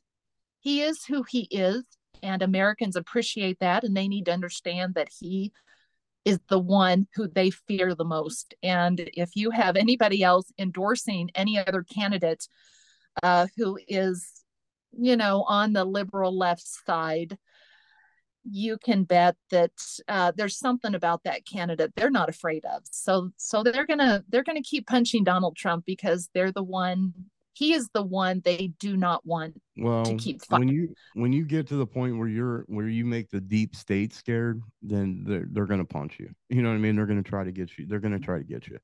[0.61, 1.85] he is who he is
[2.23, 5.53] and Americans appreciate that and they need to understand that he
[6.25, 8.55] is the one who they fear the most.
[8.63, 12.47] And if you have anybody else endorsing any other candidate
[13.23, 14.45] uh, who is,
[14.93, 17.37] you know, on the liberal left side,
[18.45, 19.73] you can bet that
[20.09, 22.83] uh, there's something about that candidate they're not afraid of.
[22.85, 27.13] So, so they're gonna they're gonna keep punching Donald Trump because they're the one
[27.55, 30.67] he is the one they do not want well to keep fighting.
[30.67, 33.77] when you when you get to the point where you're where you make the deep
[33.77, 37.23] state scared then they're, they're gonna punch you you know what i mean they're gonna
[37.23, 38.79] try to get you they're gonna try to get you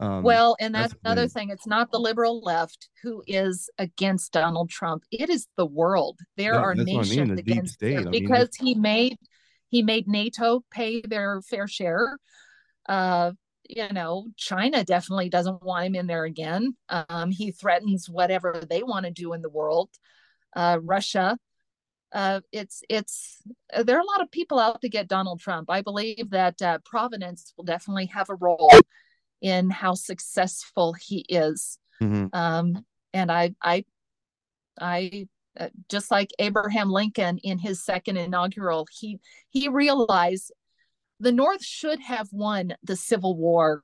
[0.00, 3.70] um, well and that's, that's another when, thing it's not the liberal left who is
[3.78, 8.10] against donald trump it is the world there that, are nations I mean, against state,
[8.10, 9.16] because mean, he made
[9.68, 12.18] he made nato pay their fair share
[12.88, 13.32] uh
[13.68, 16.76] you know, China definitely doesn't want him in there again.
[16.88, 19.90] Um, he threatens whatever they want to do in the world.
[20.54, 21.36] Uh, Russia,
[22.12, 23.42] uh, it's it's
[23.74, 25.68] uh, there are a lot of people out to get Donald Trump.
[25.70, 28.70] I believe that uh, Providence will definitely have a role
[29.40, 31.78] in how successful he is.
[32.02, 32.26] Mm-hmm.
[32.32, 33.84] Um, and I I
[34.80, 35.28] I
[35.58, 39.20] uh, just like Abraham Lincoln in his second inaugural, he
[39.50, 40.52] he realized
[41.18, 43.82] the North should have won the Civil War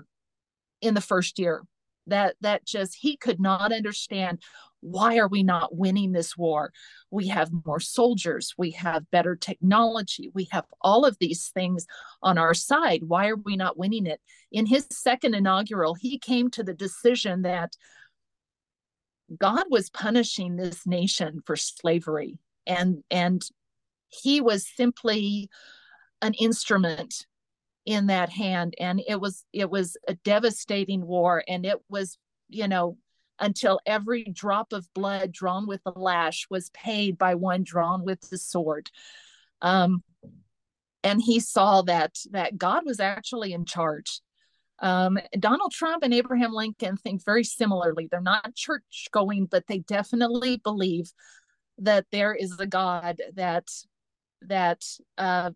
[0.82, 1.62] in the first year.
[2.06, 4.42] That that just he could not understand
[4.80, 6.72] why are we not winning this war?
[7.10, 11.86] We have more soldiers, we have better technology, we have all of these things
[12.22, 13.02] on our side.
[13.06, 14.20] Why are we not winning it?
[14.50, 17.76] In his second inaugural, he came to the decision that
[19.38, 23.42] God was punishing this nation for slavery and and
[24.08, 25.48] he was simply
[26.20, 27.26] an instrument
[27.84, 32.16] in that hand and it was it was a devastating war and it was
[32.48, 32.96] you know
[33.42, 38.20] until every drop of blood drawn with the lash was paid by one drawn with
[38.30, 38.88] the sword.
[39.60, 40.04] Um,
[41.02, 44.20] and he saw that that god was actually in charge.
[44.78, 48.08] Um, donald trump and abraham lincoln think very similarly.
[48.10, 51.12] They're not church going but they definitely believe
[51.78, 53.68] that there is a god that
[54.42, 54.82] that
[55.18, 55.50] uh,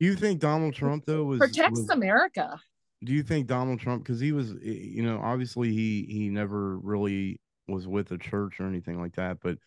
[0.00, 2.60] do you think Donald Trump though was protects was, America?
[3.04, 7.40] Do you think Donald Trump because he was you know obviously he he never really
[7.66, 9.58] was with a church or anything like that, but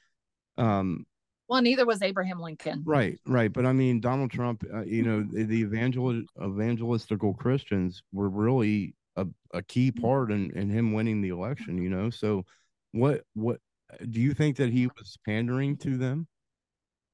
[0.57, 1.05] um
[1.47, 2.83] well neither was Abraham Lincoln.
[2.85, 8.03] Right, right, but I mean Donald Trump, uh, you know the, the evangel evangelistical Christians
[8.11, 11.81] were really a, a key part in in him winning the election.
[11.81, 12.45] You know, so
[12.91, 13.59] what what
[14.09, 16.27] do you think that he was pandering to them?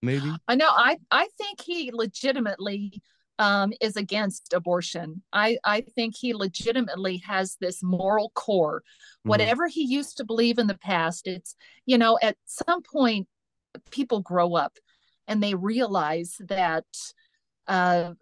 [0.01, 0.31] Maybe?
[0.47, 3.01] I know i i think he legitimately
[3.39, 5.21] um, is against abortion.
[5.31, 8.81] I i think he legitimately has this moral core.
[9.27, 9.29] Mm-hmm.
[9.29, 13.27] whatever he used to believe in the past it's you know at some point
[13.91, 14.77] people grow up
[15.27, 16.85] and they realize that
[17.67, 18.13] uh,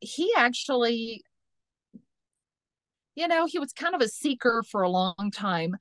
[0.00, 1.22] he actually
[3.14, 5.76] you know he was kind of a seeker for a long time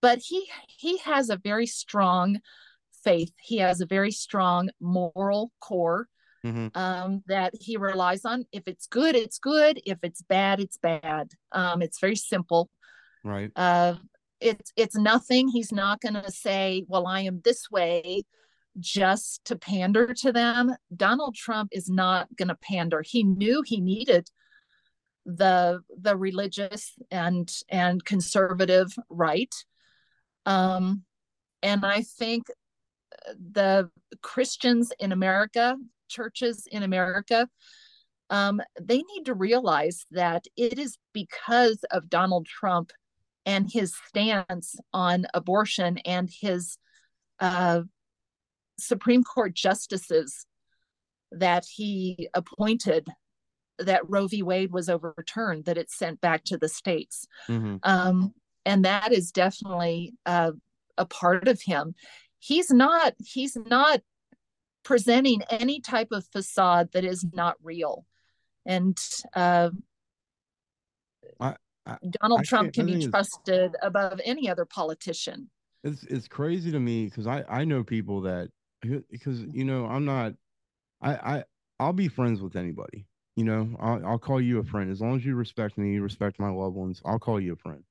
[0.00, 2.38] but he he has a very strong
[3.04, 3.32] faith.
[3.40, 6.08] He has a very strong moral core
[6.44, 6.68] mm-hmm.
[6.74, 8.46] um, that he relies on.
[8.52, 9.80] If it's good, it's good.
[9.84, 11.30] If it's bad, it's bad.
[11.52, 12.70] Um, it's very simple.
[13.22, 13.50] Right.
[13.54, 13.94] Uh,
[14.40, 15.48] it's it's nothing.
[15.48, 18.24] He's not going to say, "Well, I am this way."
[18.78, 23.80] just to pander to them donald trump is not going to pander he knew he
[23.80, 24.28] needed
[25.24, 29.54] the the religious and and conservative right
[30.44, 31.02] um
[31.62, 32.46] and i think
[33.52, 33.90] the
[34.22, 35.76] Christians in America,
[36.08, 37.48] churches in America,
[38.30, 42.90] um, they need to realize that it is because of Donald Trump
[43.46, 46.78] and his stance on abortion and his
[47.40, 47.82] uh,
[48.78, 50.46] Supreme Court justices
[51.30, 53.08] that he appointed
[53.78, 54.42] that Roe v.
[54.42, 57.26] Wade was overturned, that it's sent back to the states.
[57.48, 57.76] Mm-hmm.
[57.82, 58.32] Um,
[58.64, 60.52] and that is definitely uh,
[60.96, 61.94] a part of him
[62.44, 64.00] he's not he's not
[64.84, 68.04] presenting any type of facade that is not real.
[68.66, 68.98] And
[69.34, 69.70] uh,
[71.40, 75.50] I, I, donald I trump can be trusted above any other politician.
[75.82, 78.48] It's it's crazy to me because i i know people that
[79.10, 80.32] because you know i'm not
[81.02, 81.44] i i
[81.80, 83.68] i'll be friends with anybody you know?
[83.80, 84.92] I'll, I'll call you a friend.
[84.92, 87.56] As long as you respect me you respect my loved ones i'll call you a
[87.56, 87.82] friend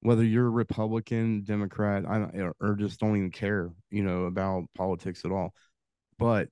[0.00, 4.64] whether you're a Republican, Democrat, I don't, or just don't even care, you know, about
[4.74, 5.54] politics at all.
[6.18, 6.48] But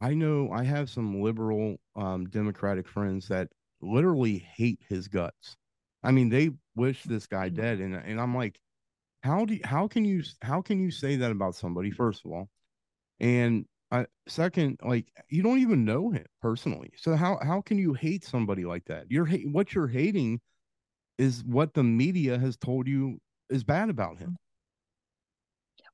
[0.00, 3.48] I know I have some liberal um, Democratic friends that
[3.80, 5.56] literally hate his guts.
[6.02, 7.60] I mean, they wish this guy mm-hmm.
[7.60, 8.60] dead, and and I'm like,
[9.22, 12.32] how do you, how can you how can you say that about somebody first of
[12.32, 12.48] all
[13.20, 17.94] and I, second like you don't even know him personally so how how can you
[17.94, 20.40] hate somebody like that you're what you're hating
[21.18, 23.18] is what the media has told you
[23.50, 24.36] is bad about him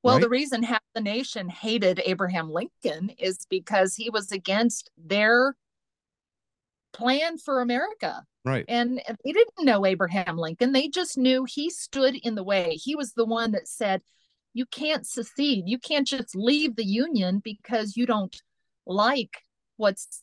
[0.02, 0.22] well right?
[0.22, 5.54] the reason half the nation hated abraham lincoln is because he was against their
[6.92, 8.64] plan for america Right.
[8.68, 10.72] And they didn't know Abraham Lincoln.
[10.72, 12.74] They just knew he stood in the way.
[12.74, 14.02] He was the one that said,
[14.52, 15.64] you can't secede.
[15.66, 18.36] You can't just leave the Union because you don't
[18.86, 19.38] like
[19.76, 20.22] what's,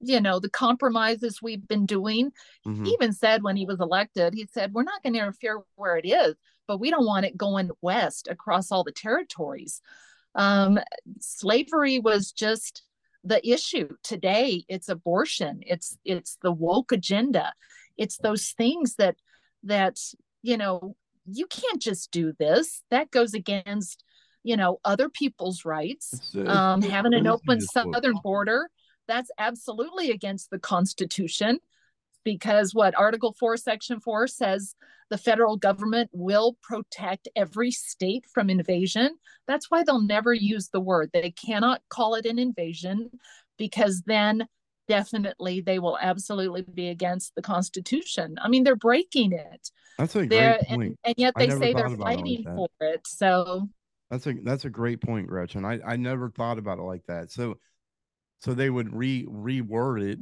[0.00, 2.32] you know, the compromises we've been doing.
[2.66, 2.84] Mm-hmm.
[2.84, 5.96] He even said when he was elected, he said, we're not going to interfere where
[5.96, 6.34] it is,
[6.66, 9.80] but we don't want it going west across all the territories.
[10.34, 10.78] Um,
[11.20, 12.82] slavery was just
[13.24, 13.88] the issue.
[14.02, 15.60] Today it's abortion.
[15.66, 17.52] It's it's the woke agenda.
[17.98, 19.16] It's those things that
[19.64, 19.98] that
[20.42, 20.96] you know
[21.26, 22.82] you can't just do this.
[22.90, 24.04] That goes against
[24.42, 28.70] you know other people's rights um, having an open southern border
[29.10, 31.58] that's absolutely against the constitution
[32.24, 34.74] because what article 4 section 4 says
[35.08, 39.16] the federal government will protect every state from invasion.
[39.46, 41.10] That's why they'll never use the word.
[41.12, 43.10] They cannot call it an invasion
[43.58, 44.46] because then
[44.86, 48.36] definitely they will absolutely be against the Constitution.
[48.40, 49.70] I mean, they're breaking it.
[49.98, 50.70] That's a great point.
[50.70, 53.06] And, and yet they say they're fighting like for it.
[53.06, 53.68] So
[54.10, 55.64] that's a that's a great point, Gretchen.
[55.64, 57.30] I, I never thought about it like that.
[57.30, 57.58] So
[58.40, 60.18] so they would re reword it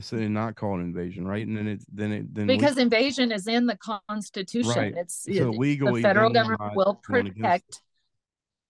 [0.00, 1.46] so they're not call it invasion, right?
[1.46, 3.78] And then it then it then because we, invasion is in the
[4.08, 4.70] Constitution.
[4.70, 4.94] Right.
[4.96, 7.80] It's so it, legally the federal government will protect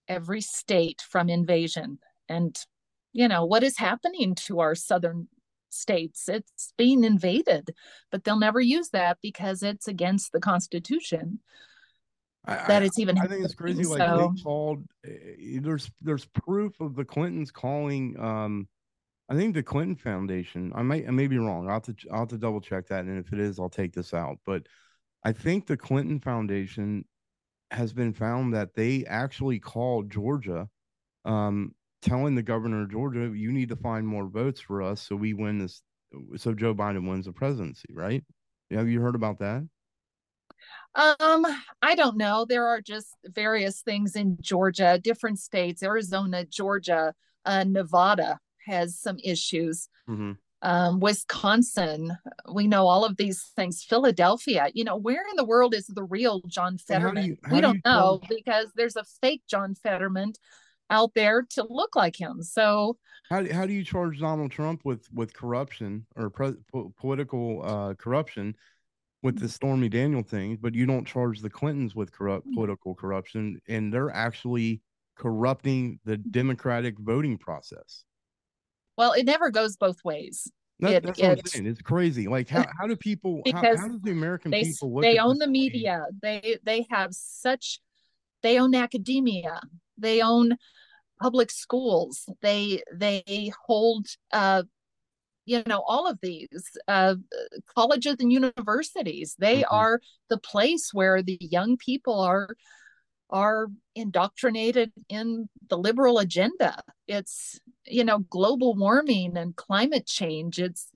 [0.08, 1.98] every state from invasion.
[2.28, 2.56] And
[3.12, 5.28] you know what is happening to our southern
[5.70, 6.28] states?
[6.28, 7.74] It's being invaded,
[8.12, 11.40] but they'll never use that because it's against the Constitution.
[12.44, 13.18] I, that it's even.
[13.18, 13.84] I think it's crazy.
[13.84, 13.90] So.
[13.90, 14.84] Like they called.
[15.06, 18.18] Eh, there's there's proof of the Clintons calling.
[18.18, 18.68] um
[19.28, 20.72] I think the Clinton Foundation.
[20.74, 21.68] I might I may be wrong.
[21.68, 23.92] I'll have to I'll have to double check that, and if it is, I'll take
[23.92, 24.38] this out.
[24.44, 24.66] But
[25.24, 27.04] I think the Clinton Foundation
[27.70, 30.68] has been found that they actually called Georgia,
[31.24, 35.14] um, telling the governor of Georgia, "You need to find more votes for us, so
[35.14, 35.82] we win this,
[36.36, 38.24] so Joe Biden wins the presidency." Right?
[38.72, 39.62] Have you heard about that?
[40.94, 41.46] Um,
[41.80, 42.44] I don't know.
[42.46, 47.14] There are just various things in Georgia, different states, Arizona, Georgia,
[47.44, 49.88] uh, Nevada has some issues.
[50.08, 50.32] Mm-hmm.
[50.64, 52.16] Um, Wisconsin,
[52.52, 53.82] we know all of these things.
[53.82, 57.22] Philadelphia, you know, where in the world is the real John Fetterman?
[57.24, 58.22] Do you, we do not know tell...
[58.28, 60.34] because there's a fake John Fetterman
[60.88, 62.42] out there to look like him.
[62.42, 62.96] So,
[63.28, 68.54] how, how do you charge Donald Trump with with corruption or po- political uh, corruption
[69.22, 73.60] with the Stormy Daniel thing, but you don't charge the Clintons with corrupt political corruption,
[73.68, 74.82] and they're actually
[75.16, 78.04] corrupting the democratic voting process?
[78.96, 80.50] Well, it never goes both ways.
[80.80, 81.66] That, it, that's what I'm saying.
[81.66, 82.26] It's crazy.
[82.26, 85.38] Like how, how do people because how, how does the American they, people they own
[85.38, 86.06] the media.
[86.20, 87.80] They they have such
[88.42, 89.60] they own academia.
[89.96, 90.56] They own
[91.20, 92.28] public schools.
[92.40, 94.64] They they hold uh
[95.44, 97.14] you know all of these uh
[97.74, 99.34] colleges and universities.
[99.38, 99.74] They mm-hmm.
[99.74, 102.48] are the place where the young people are
[103.32, 106.82] are indoctrinated in the liberal agenda.
[107.08, 110.58] It's, you know, global warming and climate change.
[110.60, 110.90] It's,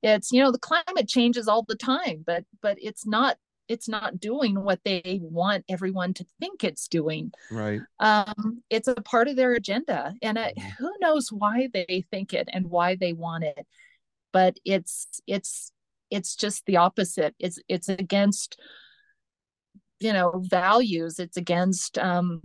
[0.00, 4.20] it's, you know, the climate changes all the time, but, but it's not, it's not
[4.20, 7.32] doing what they want everyone to think it's doing.
[7.50, 7.80] Right.
[7.98, 10.14] Um, it's a part of their agenda.
[10.22, 10.68] And I, mm-hmm.
[10.78, 13.66] who knows why they think it and why they want it.
[14.32, 15.72] But it's, it's,
[16.10, 17.34] it's just the opposite.
[17.38, 18.60] It's, it's against,
[20.00, 22.42] you know values it's against um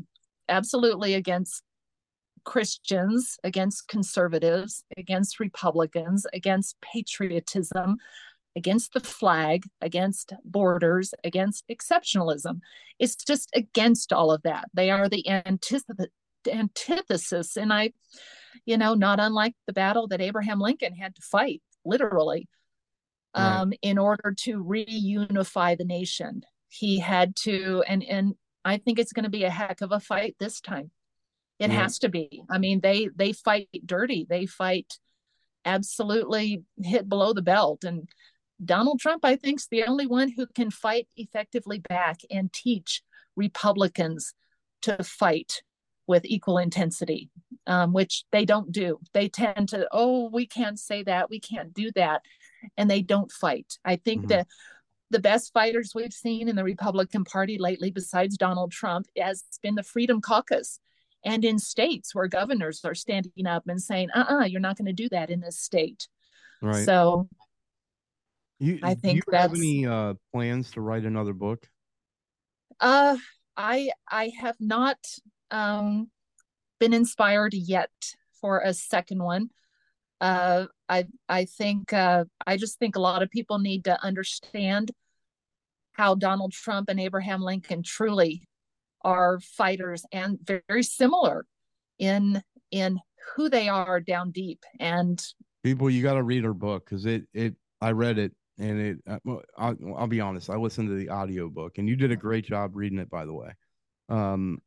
[0.47, 1.63] absolutely against
[2.45, 7.97] christians against conservatives against republicans against patriotism
[8.55, 12.59] against the flag against borders against exceptionalism.
[12.97, 14.69] It's just against all of that.
[14.73, 16.07] They are the antithesis
[16.49, 17.91] antithesis and i
[18.65, 22.47] you know not unlike the battle that abraham lincoln had to fight literally
[23.33, 26.43] um, in order to reunify the nation.
[26.67, 28.35] He had to and and
[28.65, 30.91] i think it's going to be a heck of a fight this time.
[31.59, 31.81] It yeah.
[31.81, 32.43] has to be.
[32.49, 34.25] I mean they they fight dirty.
[34.29, 34.99] They fight
[35.65, 38.07] absolutely hit below the belt and
[38.63, 43.01] donald trump i think is the only one who can fight effectively back and teach
[43.35, 44.33] republicans
[44.81, 45.61] to fight
[46.07, 47.29] with equal intensity
[47.67, 51.73] um, which they don't do they tend to oh we can't say that we can't
[51.73, 52.21] do that
[52.77, 54.29] and they don't fight i think mm-hmm.
[54.29, 54.47] that
[55.09, 59.75] the best fighters we've seen in the Republican Party lately, besides Donald Trump, has been
[59.75, 60.79] the Freedom Caucus.
[61.25, 64.61] And in states where governors are standing up and saying, uh uh-uh, uh, you are
[64.61, 66.07] not going to do that in this state.
[66.61, 66.85] Right.
[66.85, 67.27] So
[68.59, 71.67] you, I think do you have any uh, plans to write another book?
[72.79, 73.17] Uh,
[73.55, 74.97] I I have not
[75.51, 76.09] um,
[76.79, 77.91] been inspired yet
[78.39, 79.49] for a second one.
[80.21, 84.91] Uh, I I think uh, I just think a lot of people need to understand
[85.93, 88.47] how Donald Trump and Abraham Lincoln truly
[89.03, 91.45] are fighters and very similar
[91.97, 92.41] in
[92.71, 92.99] in
[93.35, 95.23] who they are down deep and
[95.63, 98.97] people you got to read her book because it it i read it and it
[99.07, 99.19] uh,
[99.57, 102.45] I'll, I'll be honest i listened to the audio book and you did a great
[102.45, 103.51] job reading it by the way
[104.09, 104.61] um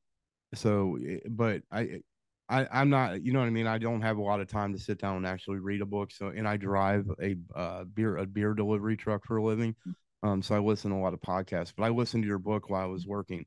[0.54, 2.00] so eh, but i
[2.48, 3.66] I, I'm not, you know what I mean.
[3.66, 6.10] I don't have a lot of time to sit down and actually read a book.
[6.10, 9.74] So, and I drive a uh, beer a beer delivery truck for a living.
[10.22, 11.72] Um, so I listen to a lot of podcasts.
[11.74, 13.46] But I listened to your book while I was working,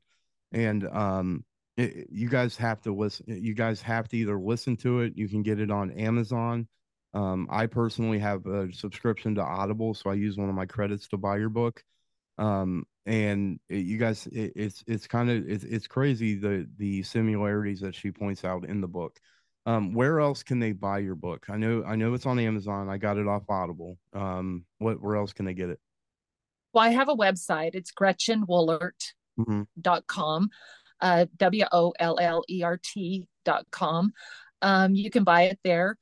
[0.50, 1.44] and um,
[1.76, 3.26] it, you guys have to listen.
[3.28, 5.12] You guys have to either listen to it.
[5.16, 6.66] You can get it on Amazon.
[7.16, 11.08] Um, I personally have a subscription to Audible, so I use one of my credits
[11.08, 11.82] to buy your book.
[12.36, 17.02] Um, and it, you guys, it, it's it's kind of it's it's crazy the the
[17.04, 19.18] similarities that she points out in the book.
[19.64, 21.46] Um, where else can they buy your book?
[21.48, 22.90] I know I know it's on Amazon.
[22.90, 23.96] I got it off Audible.
[24.12, 25.80] Um, what where else can they get it?
[26.74, 27.70] Well, I have a website.
[27.72, 29.00] It's GretchenWollert.com,
[29.80, 30.44] mm-hmm.
[31.00, 34.12] uh, W O L L E R T dot com.
[34.60, 35.96] Um, you can buy it there.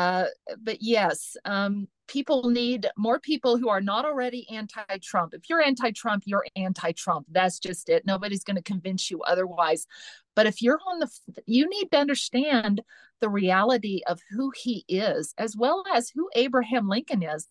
[0.00, 0.24] Uh,
[0.62, 5.34] but yes, um, people need more people who are not already anti-Trump.
[5.34, 7.26] If you're anti-Trump, you're anti-Trump.
[7.30, 8.06] That's just it.
[8.06, 9.86] Nobody's going to convince you otherwise.
[10.34, 11.10] But if you're on the,
[11.44, 12.80] you need to understand
[13.20, 17.46] the reality of who he is, as well as who Abraham Lincoln is.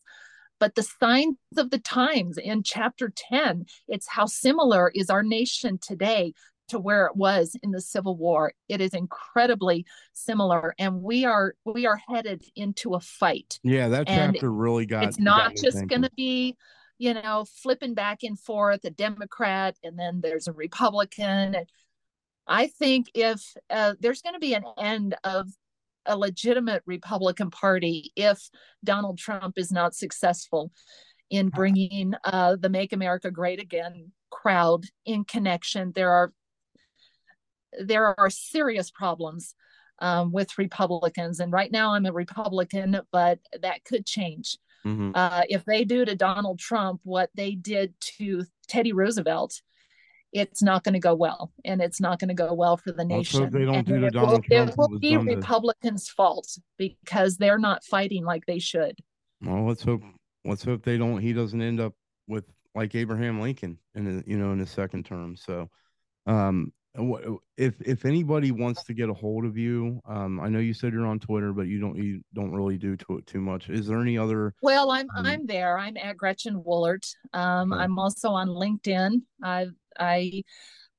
[0.59, 5.77] But the signs of the times in chapter 10, it's how similar is our nation
[5.77, 6.33] today
[6.69, 8.53] to where it was in the Civil War.
[8.67, 13.59] It is incredibly similar, and we are we are headed into a fight.
[13.63, 15.03] Yeah, that and chapter really got.
[15.03, 16.55] It's not got just going to be,
[16.97, 21.55] you know, flipping back and forth, a Democrat, and then there's a Republican.
[22.47, 25.47] I think if uh, there's going to be an end of
[26.05, 28.49] a legitimate Republican Party if
[28.83, 30.71] Donald Trump is not successful
[31.29, 35.91] in bringing uh, the Make America Great Again crowd in connection.
[35.93, 36.33] There are
[37.79, 39.55] there are serious problems
[39.99, 41.39] um, with Republicans.
[41.39, 44.57] And right now I'm a Republican, but that could change.
[44.85, 45.11] Mm-hmm.
[45.13, 49.61] Uh, if they do to Donald Trump what they did to Teddy Roosevelt,
[50.31, 53.03] it's not going to go well, and it's not going to go well for the
[53.03, 53.41] nation.
[53.41, 54.69] Also, they don't and do to Donald will, Trump.
[54.69, 56.13] It will be Republicans' to...
[56.13, 58.99] fault because they're not fighting like they should.
[59.41, 60.03] Well, let's hope.
[60.45, 61.19] Let's hope they don't.
[61.19, 61.93] He doesn't end up
[62.27, 62.45] with
[62.75, 65.35] like Abraham Lincoln in you know in his second term.
[65.35, 65.69] So,
[66.27, 66.71] um,
[67.57, 70.91] if if anybody wants to get a hold of you um i know you said
[70.91, 73.69] you're on twitter but you don't you don't really do too, too much.
[73.69, 75.77] Is there any other well i'm um, i'm there.
[75.77, 77.07] I'm at gretchen wollert.
[77.33, 77.83] Um okay.
[77.83, 79.21] i'm also on linkedin.
[79.43, 79.67] I
[79.99, 80.43] i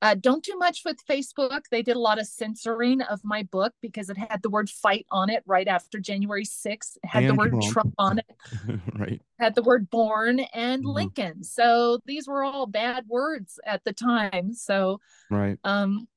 [0.03, 1.63] uh, don't do much with Facebook.
[1.71, 5.07] They did a lot of censoring of my book because it had the word fight
[5.11, 6.97] on it right after January 6th.
[6.97, 8.37] It had and the word Trump, Trump on it.
[8.99, 9.21] right.
[9.39, 10.91] Had the word born and mm-hmm.
[10.91, 11.45] Lincoln.
[11.45, 14.55] So these were all bad words at the time.
[14.55, 15.59] So, right.
[15.65, 16.09] Um,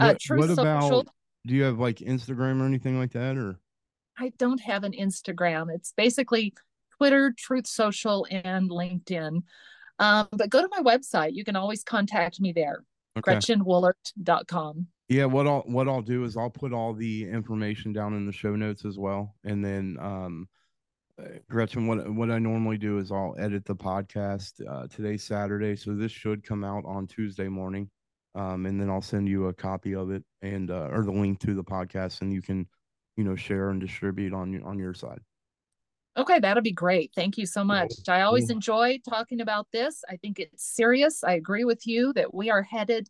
[0.00, 1.06] uh, what, uh, Truth what about,
[1.46, 3.36] Do you have like Instagram or anything like that?
[3.36, 3.58] Or
[4.18, 5.74] I don't have an Instagram.
[5.74, 6.54] It's basically
[6.96, 9.42] Twitter, Truth Social, and LinkedIn.
[9.98, 11.34] Um, but go to my website.
[11.34, 12.84] You can always contact me there.
[13.18, 13.34] Okay.
[13.34, 14.86] GretchenWollert.com.
[15.08, 18.32] Yeah, what I'll what I'll do is I'll put all the information down in the
[18.32, 20.48] show notes as well, and then um,
[21.18, 24.60] uh, Gretchen, what what I normally do is I'll edit the podcast.
[24.68, 27.88] Uh, today's Saturday, so this should come out on Tuesday morning,
[28.34, 31.40] um, and then I'll send you a copy of it and uh, or the link
[31.40, 32.68] to the podcast, and you can,
[33.16, 35.20] you know, share and distribute on on your side.
[36.18, 37.12] Okay, that'll be great.
[37.14, 37.92] Thank you so much.
[38.08, 40.02] I always enjoy talking about this.
[40.10, 41.22] I think it's serious.
[41.22, 43.08] I agree with you that we are headed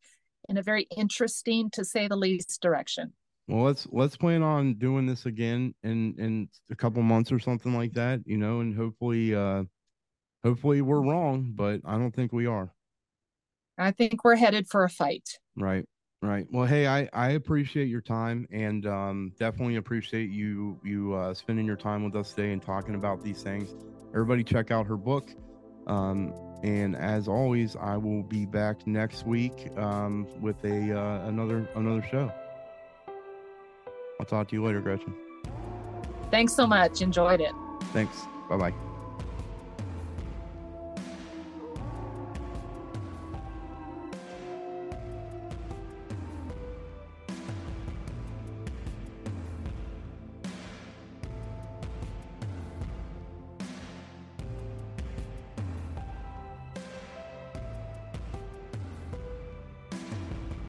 [0.50, 3.14] in a very interesting, to say the least, direction.
[3.46, 7.74] Well, let's let's plan on doing this again in in a couple months or something
[7.74, 9.64] like that, you know, and hopefully uh
[10.44, 12.74] hopefully we're wrong, but I don't think we are.
[13.78, 15.38] I think we're headed for a fight.
[15.56, 15.86] Right.
[16.20, 16.46] Right.
[16.50, 21.64] Well, hey, I I appreciate your time and um, definitely appreciate you you uh, spending
[21.64, 23.72] your time with us today and talking about these things.
[24.12, 25.30] Everybody, check out her book.
[25.86, 31.68] Um, and as always, I will be back next week um, with a uh, another
[31.76, 32.32] another show.
[34.18, 35.14] I'll talk to you later, Gretchen.
[36.32, 37.00] Thanks so much.
[37.00, 37.52] Enjoyed it.
[37.92, 38.26] Thanks.
[38.48, 38.87] Bye bye.